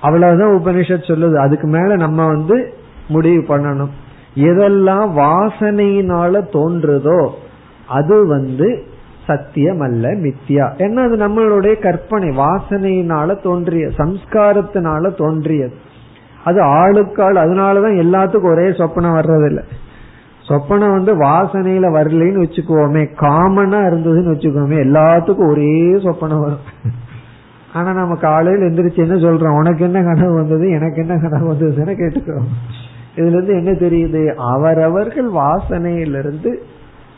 [0.01, 1.35] அவ்வளவுதான் உபனிஷத் சொல்லுது.
[1.35, 2.73] அதுக்கு மேல நம்ம வந்து
[3.07, 3.93] முடிவு பண்ணணும்.
[4.35, 7.29] எதெல்லாம் வாசனையினால தோன்றுதோ
[7.87, 8.83] அது வந்து
[9.27, 15.73] சத்தியம் அல்ல மித்தியா ஏன்னா அது நம்மளுடைய கற்பனை வாசனையினால தோன்றிய சம்ஸ்காரத்தினால தோன்றியது.
[16.43, 19.63] அது ஆளுக்காள் அதனாலதான் எல்லாத்துக்கும் ஒரே சொப்பனம் வர்றதில்லை.
[20.47, 26.63] சொப்பனம் வந்து வாசனையில வரலன்னு வச்சுக்குவோமே காமனா இருந்ததுன்னு வச்சுக்கோமே எல்லாத்துக்கும் ஒரே சொப்பனம் வரும்.
[27.77, 29.57] ஆனா நம்ம காலையில் எந்திரிச்சு என்ன சொல்றோம்?
[29.57, 30.69] உனக்கு என்ன கனவு வந்தது?
[30.69, 32.49] எனக்கு என்ன கனவு வந்ததுன்னு கேட்டுக்கிறோம்.
[33.15, 34.33] இதுல இருந்து என்ன தெரியுது?
[34.35, 36.51] அவரவர்கள் வாசனையிலிருந்து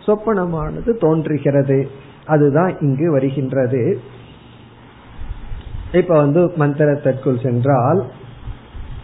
[0.05, 1.87] சொப்பனமானது தோன்றுகிறது.
[2.25, 3.99] அதுதான் இங்கு வருகின்றது.
[5.91, 8.03] இப்ப வந்து மந்திரத்திற்குள் சென்றால்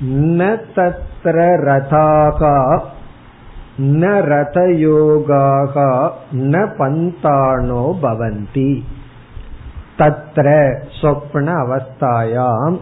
[0.10, 1.38] ந தத்ர
[1.70, 2.80] ரதாகா
[3.78, 4.04] ந
[4.34, 8.82] ரதயோகாகா ந பந்தானோ பவந்தி.
[9.98, 12.80] தத்ர சொப்ன அவஸ்தாயாம்.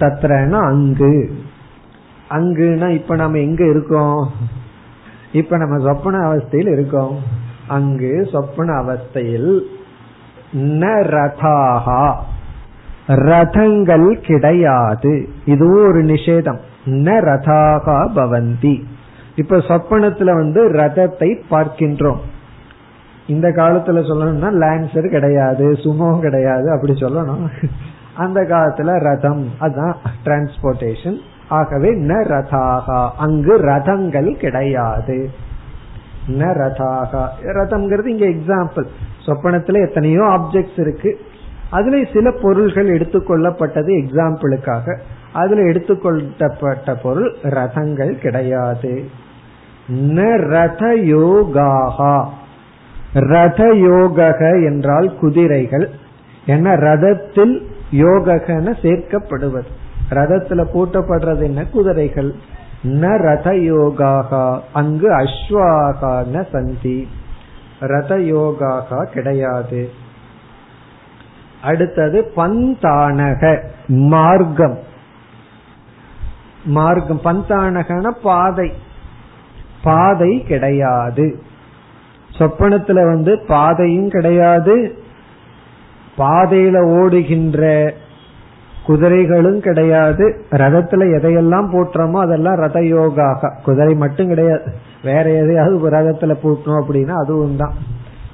[0.00, 1.38] தத்ரனா அங்கு.
[2.30, 4.30] அங்குனா இப்ப நம்ம எங்க இருக்கோம்?
[5.32, 7.18] இப்ப நம்ம சொப்பன அவஸ்தையில் இருக்கோம்.
[7.68, 9.60] அங்கு சொப்பன அவஸ்தையில்
[10.52, 12.14] ந ரதாகா
[13.06, 15.28] ரதங்கள் கிடையாது.
[15.44, 16.58] இதுவும் ஒரு நிஷேதம்.
[16.86, 18.82] ந ரதாகா பவந்தி.
[19.36, 22.18] இப்ப சொப்பனத்துல வந்து ரதத்தை பார்க்கின்றோம்.
[23.26, 27.46] இந்த காலத்துல சொல்லணும்னா லான்சர் கிடையாது சுமோ கிடையாது அப்படி சொல்லணும்.
[28.16, 31.16] அந்த காலத்துல ரதம் அதுதான் டிரான்ஸ்போர்டேஷன்
[31.48, 35.30] ஆகவே ந ரதாகா அங்கு ரதங்கள் கிடையாது.
[36.28, 37.24] ந ரதாகா.
[37.42, 38.86] ரதம்ங்கிறது இங்க எக்ஸாம்பிள்
[39.26, 41.18] சொப்பனத்துல எத்தனையோ ஆப்ஜெக்ட்ஸ் இருக்கு.
[41.70, 44.98] அதுல சில பொருள்கள் எடுத்துக்கொள்ளப்பட்டது எக்ஸாம்பிளுக்காக
[45.32, 49.04] அதுல எடுத்துக்கொள்ளப்பட்ட பொருள் ரதங்கள் கிடையாது.
[49.88, 50.18] ந
[50.48, 50.84] ரத
[51.16, 52.14] யோகாகா
[53.18, 55.90] ரத யோக என்றால் குதிரைகள்.
[56.46, 56.76] என்ன?
[56.76, 57.62] ரதத்தில்
[57.92, 59.66] யோகன சேர்க்கப்படுவது.
[60.10, 61.64] ரதத்துல பூட்டப்படுறது என்ன?
[61.64, 62.34] குதிரைகள்.
[62.82, 67.08] ந ரத யோகாகா அங்கு அஸ்வாகா ந சந்தி.
[67.80, 69.90] ரத யோகாகா கிடையாது.
[71.62, 73.60] அடுத்தது பந்தானக.
[73.86, 74.78] மார்க்கம்.
[76.64, 77.20] மார்க்கம்.
[77.24, 78.72] பந்தானகன பாதை.
[79.82, 81.45] பாதை கிடையாது.
[82.38, 84.94] சொப்பனத்துல வந்து பாதையும் கிடையாது.
[86.18, 87.94] பாதையில ஓடுகின்ற
[88.86, 90.44] குதிரைகளும் கிடையாது.
[90.50, 93.50] ரதத்துல எதையெல்லாம் போட்டுறோமோ அதெல்லாம் ரத யோகாக.
[93.64, 94.62] குதிரை மட்டும் கிடையாது.
[95.04, 97.72] வேற எதையாவது ரதத்துல போட்டணும் அப்படின்னா அதுவும் தான்.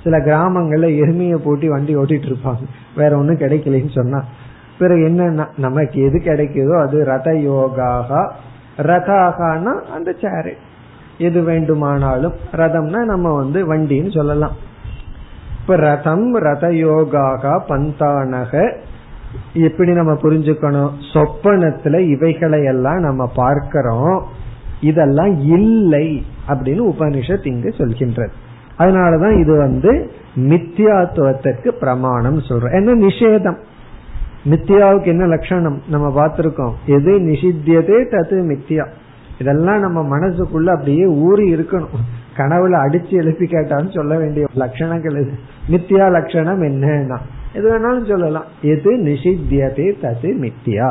[0.03, 2.65] சில கிராமங்கள்ல எருமையை போட்டி வண்டி ஓட்டிட்டு இருப்பாங்க.
[2.97, 4.25] வேற ஒண்ணும் கிடைக்கலன்னு சொன்னா.
[4.79, 8.31] பிறகு என்னன்னா நமக்கு எது கிடைக்குதோ அது ரத யோகாக.
[8.79, 10.57] ரதாகனா அந்த சேரு
[11.19, 14.53] எது வேண்டுமானாலும் ரதம்னா நம்ம வந்து வண்டின்னு சொல்லலாம்.
[15.61, 18.77] இப்ப ரதம் ரத யோகாகா பந்தானக
[19.53, 20.91] எப்படி நம்ம புரிஞ்சுக்கணும்?
[21.13, 24.25] சொப்பனத்துல இவைகளை எல்லாம் நம்ம பார்க்கிறோம்.
[24.81, 28.31] இதெல்லாம் இல்லை அப்படின்னு உபனிஷத் இங்கு சொல்கின்றது.
[28.79, 33.57] அதனாலதான் இது வந்து மித்தியாத்துவத்திற்கு பிரமாணம் சொல்றோம் என்ன நிஷேதம்?
[34.51, 36.73] மித்தியாவுக்கு என்ன லட்சணம் நம்ம பார்த்திருக்கோம்?
[36.87, 38.87] எது நிஷித்தியதே தது மித்தியா
[39.43, 41.95] இதெல்லாம் நம்ம மனசுக்குள்ள அப்படியே ஊறி இருக்கணும்.
[42.39, 45.35] கனவுல அடிச்சு எழுப்பி கேட்டாலும் சொல்ல வேண்டிய லட்சணங்கள் இது
[45.73, 47.19] மித்தியா லட்சணம் என்னன்னா?
[47.57, 48.47] எது வேணாலும் சொல்லலாம்.
[48.73, 50.91] எது நிஷித்தியதே தது மித்தியா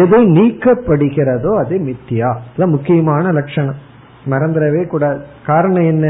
[0.00, 2.30] எது நீக்கப்படுகிறதோ அது மித்தியா
[2.74, 3.78] முக்கியமான லட்சணம்.
[4.32, 5.20] மறந்துடவே கூடாது.
[5.48, 6.06] காரணம் என்ன?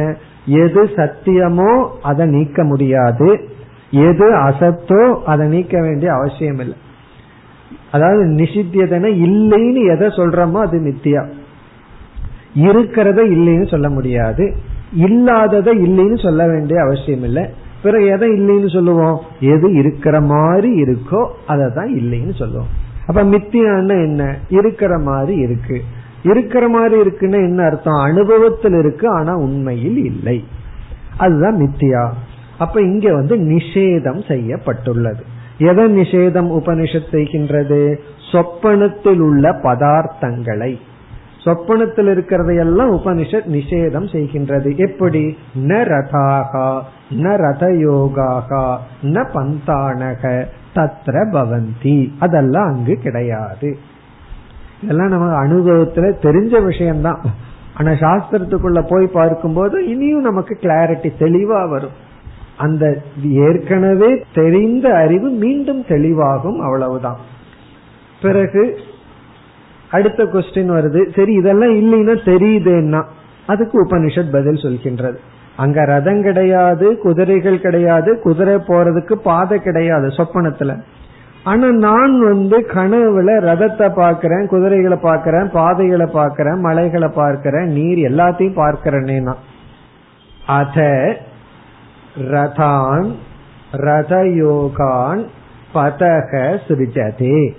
[0.63, 1.71] எது சத்தியமோ
[2.11, 3.29] அதை நீக்க முடியாது.
[4.09, 5.03] எது அசத்தோ
[5.33, 6.77] அதை நீக்க வேண்டிய அவசியம் இல்லை
[7.95, 11.23] அதாவது நிஷித்தியதன இல்லைன்னு எதை சொல்றோமோ அது மித்தியா
[12.55, 14.57] இருக்கிறத இல்லைன்னு சொல்ல முடியாது.
[14.95, 17.45] இல்லாததை இல்லைன்னு சொல்ல வேண்டிய அவசியம் இல்லை.
[17.83, 19.21] பிறகு எதை இல்லைன்னு சொல்லுவோம்?
[19.41, 22.87] எது இருக்கிற மாதிரி இருக்கோ அதை தான் இல்லைன்னு சொல்லுவோம்.
[23.07, 24.39] அப்ப மித்தியான என்ன?
[24.49, 25.83] இருக்கிற மாதிரி இருக்கு.
[26.23, 27.95] இருக்கிற மாதிரி இருக்குன்னு என்ன அர்த்தம்?
[27.95, 30.45] அனுபவத்தில் இருக்கு ஆனா உண்மையில் இல்லை.
[31.17, 32.09] அதுதான் மித்தியா.
[32.59, 35.23] அப்ப இங்க வந்து நிஷேதம் செய்யப்பட்டுள்ளது.
[35.59, 37.97] எதை நிஷேதம் உபனிஷத் செய்கின்றது?
[38.33, 40.79] சொப்பனத்தில் உள்ள பதார்த்தங்களை.
[41.45, 44.77] சொப்பனத்தில் இருக்கிறதையெல்லாம் உபனிஷத் நிஷேதம் செய்கின்றது.
[44.77, 45.37] எப்படி?
[45.59, 46.81] ந ரதாகா
[47.11, 52.13] ந ரதயோகாகா ந பந்தானக தத்ர பவந்தி.
[52.19, 53.79] அதெல்லாம் அங்கு கிடையாது.
[54.83, 57.21] இதெல்லாம் நம்ம அனுபவத்துல தெரிஞ்ச விஷயம்தான்.
[57.77, 62.07] ஆனா சாஸ்திரத்துக்குள்ள போய் பார்க்கும்போது இனியும் நமக்கு கிளாரிட்டி தெளிவா வரும்.
[62.57, 67.19] அந்த ஏற்கனவே தெரிந்த அறிவு மீண்டும் தெளிவாகும் அவ்வளவுதான்.
[68.23, 68.79] பிறகு
[69.91, 71.17] அடுத்த கொஸ்டின் வருது.
[71.17, 73.03] சரி இதெல்லாம் இல்லைன்னா தெரியுதுன்னா.
[73.47, 75.17] அதுக்கு உபனிஷத் பதில் சொல்கின்றது.
[75.57, 80.83] அங்க ரதம் கிடையாது குதிரைகள் கிடையாது குதிரை போறதுக்கு பாதை கிடையாது சொப்பனத்துல.
[81.45, 89.35] ஆனா நான் வந்து கனவுல ரதத்தை பாக்கிறேன் குதிரைகளை பாக்கிறேன் பாதைகளை பாக்கிறேன் மலைகளை பார்க்கிறேன் நீர் எல்லாத்தையும் பார்க்கிறேன்னா
[90.47, 90.81] அத
[92.19, 93.11] ரதான்
[93.73, 95.27] ரதயோகான்
[95.75, 97.51] பதக சிருஜதே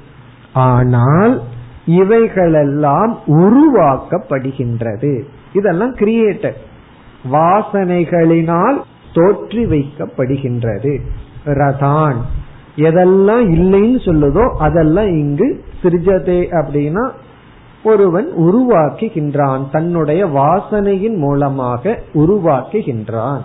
[0.54, 1.42] ஆனால்
[1.98, 3.14] இவைகளெல்லாம்
[3.44, 5.14] உருவாக்கப்படுகின்றது.
[5.54, 6.58] இதெல்லாம் கிரியேட்டர்
[7.32, 8.78] வாசனைகளினால்
[9.14, 10.94] தோற்றி வைக்கப்படுகின்றது.
[11.60, 12.20] ரதான்
[12.88, 15.48] எதெல்லாம் இல்லைன்னு சொல்லுதோ அதெல்லாம் இங்கு
[15.82, 17.06] சிறிஜதே அப்படின்னா
[17.84, 19.62] ஒருவன் உருவாக்குகின்றான்.
[19.72, 21.84] தன்னுடைய வாசனையின் மூலமாக
[22.14, 23.44] உருவாக்குகின்றான்.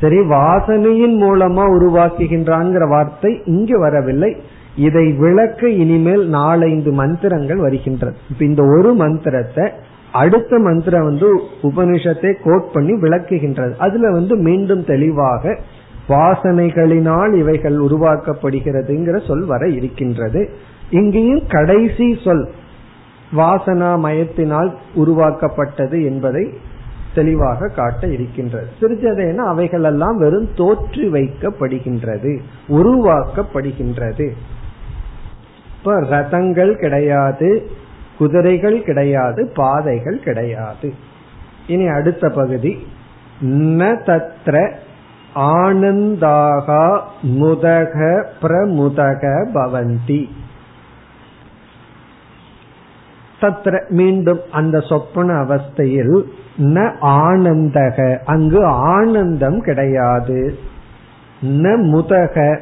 [0.00, 4.32] சரி வாசனையின் மூலமா உருவாக்குகின்றான்ங்கிற வார்த்தை இங்கு வரவில்லை.
[4.78, 8.16] இதை விளக்க இனிமேல் நாலைந்து மந்திரங்கள் வருகின்றது.
[8.30, 9.64] இப்ப இந்த ஒரு மந்திரத்தை
[10.12, 11.28] அடுத்த மந்திரம் வந்து
[11.62, 13.72] உபனிஷத்தை கோட் பண்ணி விளக்குகின்றது.
[13.76, 15.58] அதுல வந்து மீண்டும் தெளிவாக
[16.08, 20.42] வாசனைகளினால் இவைகள் உருவாக்கப்படுகிறதுங்கிற சொல் வர இருக்கின்றது.
[20.90, 22.48] இங்கேயும் கடைசி சொல்
[23.36, 26.44] வாசனா மயத்தினால் உருவாக்கப்பட்டது என்பதை
[27.14, 28.68] தெளிவாக காட்ட இருக்கின்றது.
[28.80, 32.32] சிறிஜதேன அவைகளெல்லாம் வெறும் தோற்றி வைக்கப்படுகின்றது
[32.68, 34.28] உருவாக்கப்படுகின்றது.
[35.78, 37.70] இப்ப ரதங்கள் கிடையாது
[38.18, 40.94] குதிரைகள் கிடையாது பாதைகள் கிடையாது.
[41.66, 42.86] இனி அடுத்த பகுதி.
[43.44, 44.72] ந தத்ர
[45.34, 50.28] ஆனந்தாக முதக பிரமுதக பவந்தி.
[53.40, 56.22] தத்ர மீண்டும் அந்த சொப்பன அவஸ்தையில்
[56.58, 60.58] ந ஆனந்தக அங்கு ஆனந்தம் கிடையாது.
[61.42, 62.60] ந முதக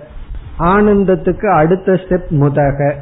[0.59, 2.95] ஆனந்தத்துக்கு அடுத்த ஸ்டெப் முதக.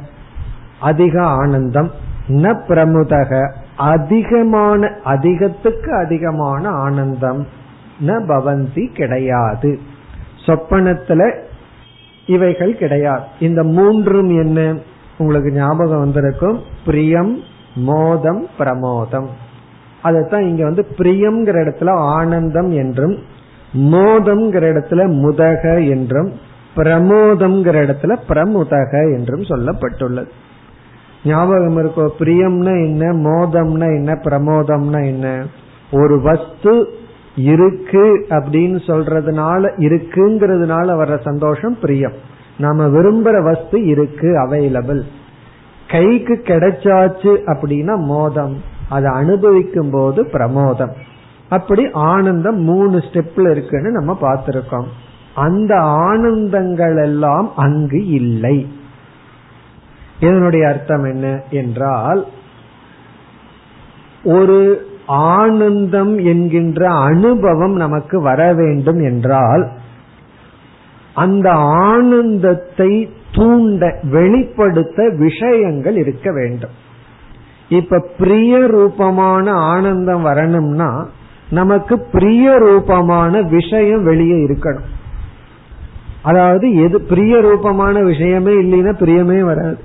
[0.79, 1.91] அதிக ஆனந்தம்
[2.27, 3.55] ந பிரமுதக.
[3.77, 7.47] அதிகமான அதிகத்துக்கு அதிகமான ஆனந்தம்
[8.05, 9.79] ந பவந்தி கிடையாது.
[10.45, 11.37] சொப்பனத்துல
[12.25, 13.23] இவைகள் கிடையாது.
[13.39, 14.75] இந்த மூன்றும் என்ன?
[15.17, 17.39] உங்களுக்கு ஞாபகம் வந்திருக்கும் பிரியம்
[17.75, 19.27] மோதம் பிரமோதம்.
[20.01, 23.17] அதைத்தான் இங்க வந்து பிரியம்ங்கிற இடத்துல ஆனந்தம் என்றும்
[23.73, 26.31] மோதம்ங்கிற இடத்துல முதக என்றும்
[26.75, 30.29] பிரமோதம்ங்கிற இடத்துல பிரமுதக என்றும் சொல்லப்பட்டுள்ளது.
[31.25, 32.07] ஞாபகம் இருக்கோ?
[32.19, 33.11] பிரியம்னா என்ன?
[33.11, 34.13] மோதம்னா என்ன?
[34.13, 35.45] பிரமோதம்னா என்ன?
[35.91, 36.87] ஒரு வஸ்து
[37.35, 42.11] இருக்கு அப்படின்னு சொல்றதுனால இருக்குங்கிறதுனால வர்ற சந்தோஷம் பிரியம்.
[42.57, 45.01] நாம விரும்புற வஸ்து இருக்கு அவைலபிள்
[45.87, 48.57] கைக்கு கிடைச்சாச்சு அப்படின்னா மோதம்.
[48.89, 50.91] அதை அனுபவிக்கும் போது பிரமோதம்.
[51.49, 54.85] அப்படி ஆனந்தம் மூணு ஸ்டெப்ல இருக்குன்னு நம்ம பார்த்திருக்கோம்.
[55.35, 58.67] அந்த ஆனந்தங்கள் எல்லாம் அங்கு இல்லை.
[60.19, 62.25] இதனுடைய அர்த்தம் என்ன என்றால்
[64.23, 69.71] ஒரு ஆனந்தம் என்கின்ற அனுபவம் நமக்கு வர வேண்டும் என்றால்
[71.13, 71.51] அந்த
[71.91, 76.75] ஆனந்தத்தை தூண்ட வெளிப்படுத்த விஷயங்கள் இருக்க வேண்டும்.
[77.69, 81.07] இப்ப பிரிய ரூபமான ஆனந்தம் வரணும்னா
[81.49, 84.89] நமக்கு பிரிய ரூபமான விஷயம் வெளியே இருக்கணும்.
[86.25, 89.77] அதாவது எது பிரிய ரூபமான விஷயமே இல்லைன்னா பிரியமே வராது.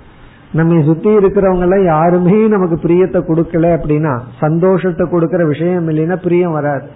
[0.52, 6.88] நம்ம சுத்தி இருக்கிறவங்க எல்லாம் யாருமே நமக்கு பிரியத்தை கொடுக்கல அப்படின்னா சந்தோஷத்தை கொடுக்கற விஷயம் இல்லைன்னா பிரியம் வராது.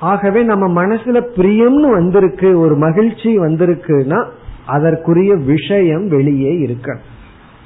[0.00, 4.20] ஆகவே நம்ம மனசுல பிரியம்னு வந்திருக்கு ஒரு மகிழ்ச்சி வந்திருக்குன்னா
[4.66, 7.06] அதற்குரிய விஷயம் வெளியே இருக்கணும்.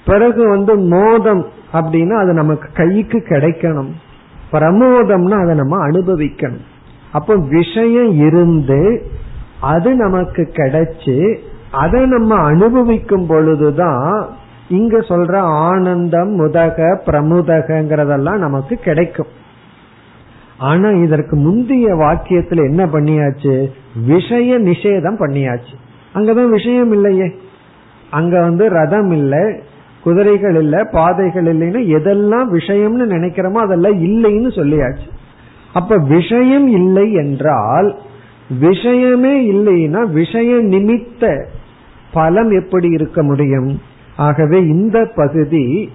[0.04, 1.42] பிறகு வந்து மோதம்
[1.72, 3.90] அப்படின்னா அது நமக்கு கைக்கு கிடைக்கணும்.
[4.52, 6.66] பிரமோதம்னா அதை நம்ம அனுபவிக்கணும்.
[7.12, 8.80] அப்போ விஷயம் இருந்து
[9.60, 11.36] அது நமக்கு கிடைச்சு
[11.72, 14.26] அதை நம்ம அனுபவிக்கும் பொழுதுதான்
[14.68, 19.26] இங்க சொல்ற ஆனந்தம் முதக பிரமுதகங்கிறதெல்லாம் நமக்கு கிடைக்கும்.
[20.58, 23.70] ஆனா இதற்கு முந்தைய வாக்கியத்துல என்ன பண்ணியாச்சு?
[24.06, 25.74] விஷய நிஷேதம் பண்ணியாச்சு.
[26.14, 27.34] அங்கதான் விஷயம் இல்லையே.
[28.10, 29.60] அங்க வந்து ரதம் இல்லை
[30.02, 35.08] குதிரைகள் இல்ல பாதைகள் இல்லைன்னா எதெல்லாம் விஷயம்னு நினைக்கிறோமோ அதெல்லாம் இல்லைன்னு சொல்லியாச்சு.
[35.72, 37.98] அப்ப விஷயம் இல்லை என்றால்
[38.48, 41.44] விஷயமே இல்லைன்னா விஷய நிமித்த
[42.12, 43.80] பலம் எப்படி இருக்க முடியும்?
[44.16, 45.90] ஆகவே இந்த பகுதி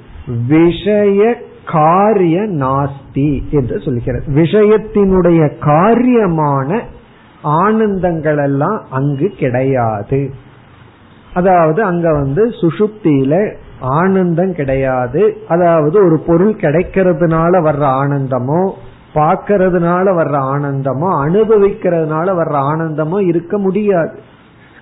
[0.47, 1.35] விஷய
[1.65, 4.23] காரிய நாஸ்தி என்று சொல்கிறது.
[4.27, 6.79] விஷயத்தினுடைய காரியமான
[7.43, 10.33] ஆனந்தங்கள் எல்லாம் அங்கு கிடையாது.
[11.33, 15.37] அதாவது அங்க வந்து சுசுப்தியில ஆனந்தம் கிடையாது.
[15.47, 18.71] அதாவது ஒரு பொருள் கிடைக்கிறதுனால வர்ற ஆனந்தமோ
[19.15, 24.19] பார்க்கறதுனால வர்ற ஆனந்தமோ அனுபவிக்கிறதுனால வர்ற ஆனந்தமோ இருக்க முடியாது.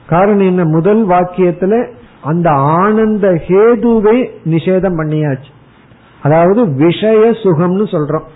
[0.08, 0.66] காரணம் என்ன?
[0.66, 1.88] முதல் வாக்கியத்துல
[2.22, 5.52] அந்த ஆனந்த ஹேதுவே நிஷேதம் பண்ணியாச்சு.
[6.22, 8.28] அதாவது விஷய சுகம்னு சொல்றோம்.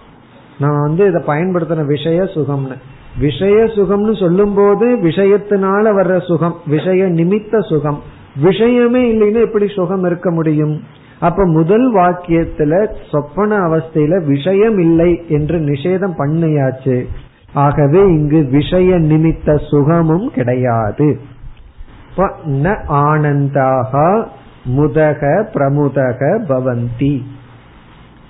[0.59, 2.75] நான் வந்து இதை பயன்படுத்தின விஷய சுகம்னு.
[3.19, 8.01] விஷய சுகம்னு சொல்லும் போது விஷயத்தினால வர்ற சுகம் விஷய நிமித்த சுகம்.
[8.41, 10.81] விஷயமே இல்லைன்னா எப்படி சுகம் இருக்க முடியும்?
[11.19, 17.05] அப்ப முதல் வாக்கியத்துல சொப்பன அவஸ்தையில விஷயம் இல்லை என்று நிஷேதம் பண்ணியாச்சு.
[17.53, 21.19] ஆகவே இங்கு விஷய நிமித்த சுகமும் கிடையாது.
[22.45, 24.25] ந ஆனந்தாக
[24.63, 27.21] முதக பிரமுதக பவந்தி.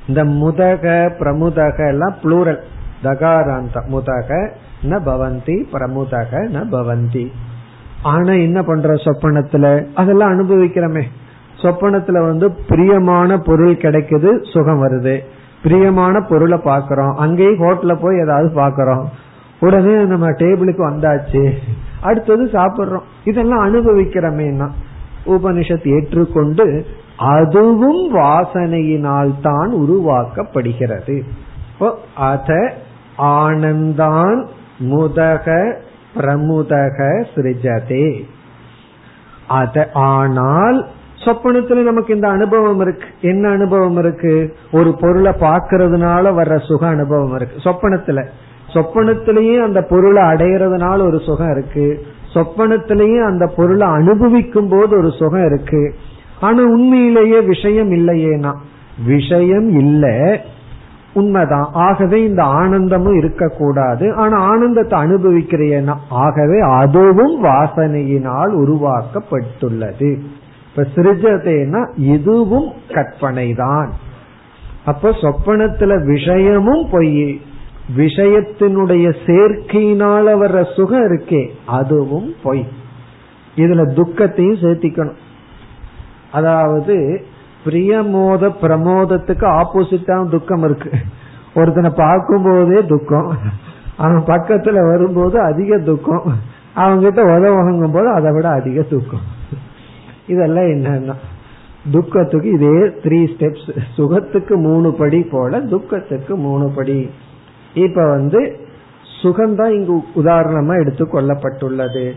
[0.08, 2.60] இந்த முதக பிரமுதக எல்லாம் புளூரல்
[3.04, 4.52] தகாராந்த முதக
[4.84, 7.32] ந பவந்தி பிரமுதக ந பவந்தி.
[8.04, 9.88] ஆனா என்ன பண்ற சொப்பனத்துல?
[9.96, 11.04] அதெல்லாம் அனுபவிக்கிறோமே.
[11.62, 15.16] சொப்பனத்துல வந்து பிரியமான பொருள் கிடைக்குது சுகம் வருது.
[15.64, 19.06] பிரியமான பொருளை பாக்கிறோம் அங்கேயும் ஹோட்டல போய் ஏதாவது பாக்கிறோம்
[19.60, 21.43] உடனே நம்ம டேபிளுக்கு வந்தாச்சு.
[22.01, 23.08] அடுத்தது சாப்பிடுறோம்.
[23.24, 24.68] இதெல்லாம் அனுபவிக்கிறோமேனா
[25.26, 26.86] உபனிஷத் ஏற்றுக்கொண்டு
[27.18, 31.22] அதுவும் வாசனையினால் தான் உருவாக்கப்படுகிறது
[32.16, 32.74] அத
[33.18, 34.45] ஆனந்தான்
[34.78, 35.78] முதக
[36.16, 38.08] பிரமுதக சிருஜதே.
[39.47, 40.80] அத ஆனால்
[41.26, 43.06] சொப்பனத்துல நமக்கு இந்த அனுபவம் இருக்கு.
[43.22, 44.56] என்ன அனுபவம் இருக்கு?
[44.72, 47.56] ஒரு பொருளை பாக்குறதுனால வர்ற சுக அனுபவம் இருக்கு.
[47.58, 48.26] சொப்பனத்துல.
[48.74, 52.02] சொப்பனத்திலேயே அந்த பொருளை அடையிறதுனால ஒரு சுகம் இருக்கு.
[52.34, 55.96] சொப்பனத்திலேயே அந்த பொருளை அனுபவிக்கும் போது ஒரு சுகம் இருக்கு.
[56.42, 58.54] ஆனா உண்மையிலேயே விஷயம் இல்லையேனா?
[59.06, 60.38] விஷயம் இல்ல.
[61.14, 61.70] உண்மைதான்.
[61.74, 64.14] ஆகவே இந்த ஆனந்தமும் இருக்கக்கூடாது.
[64.14, 70.20] ஆனா ஆனந்தத்தை அனுபவிக்கிறேன்னா ஆகவே அதுவும் வாசனையினால் உருவாக்கப்பட்டுள்ளது.
[70.76, 73.94] இப்ப சிறுஜதைனா இதுவும் கற்பனை தான்
[74.86, 77.42] அப்ப சொப்பனத்துல விஷயமும் பொய்.
[77.98, 82.68] விஷயத்தினுடைய சேர்க்கையினால வர்ற சுகம் இருக்கே அதுவும் பொய்.
[83.56, 85.16] இதுல துக்கத்தையும் சேர்த்திக்கணும்.
[86.32, 87.26] அதாவது
[87.66, 90.92] பிரியமோத பிரமோதத்துக்கு ஆப்போசிட்டான துக்கம் இருக்கு.
[91.56, 93.38] ஒருத்தனை பார்க்கும் போதே துக்கம்.
[93.98, 96.24] அவன் பக்கத்துல வரும்போது அதிக துக்கம்.
[96.76, 99.35] அவங்கிட்ட உதவங்கும் போது அதை விட அதிக துக்கம்.
[100.28, 101.14] இதெல்லாம் என்னன்னா
[101.92, 102.72] துக்கத்துக்கு இதே
[103.04, 107.10] த்ரீ ஸ்டெப்ஸ் சுகத்துக்கு மூணு படி போல துக்கத்துக்கு மூணு படி.
[107.74, 108.68] இப்ப வந்து
[109.24, 112.12] சுகம்தான் இங்கு உதாரணமா எடுத்து கொள்ளப்பட்டுள்ளது.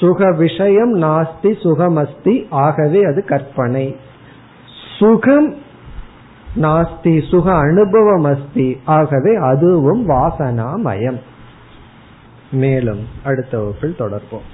[0.00, 3.96] சுக விஷயம் நாஸ்தி சுகமஸ்தி ஆகவே அது கற்பனை.
[4.98, 5.54] சுகம்
[6.60, 11.20] நாஸ்தி சுக அனுபவம் அஸ்தி ஆகவே அதுவும் வாசனாமயம்.
[12.50, 14.53] மேலும் அடுத்த வகுப்பில் தொடர்போம்.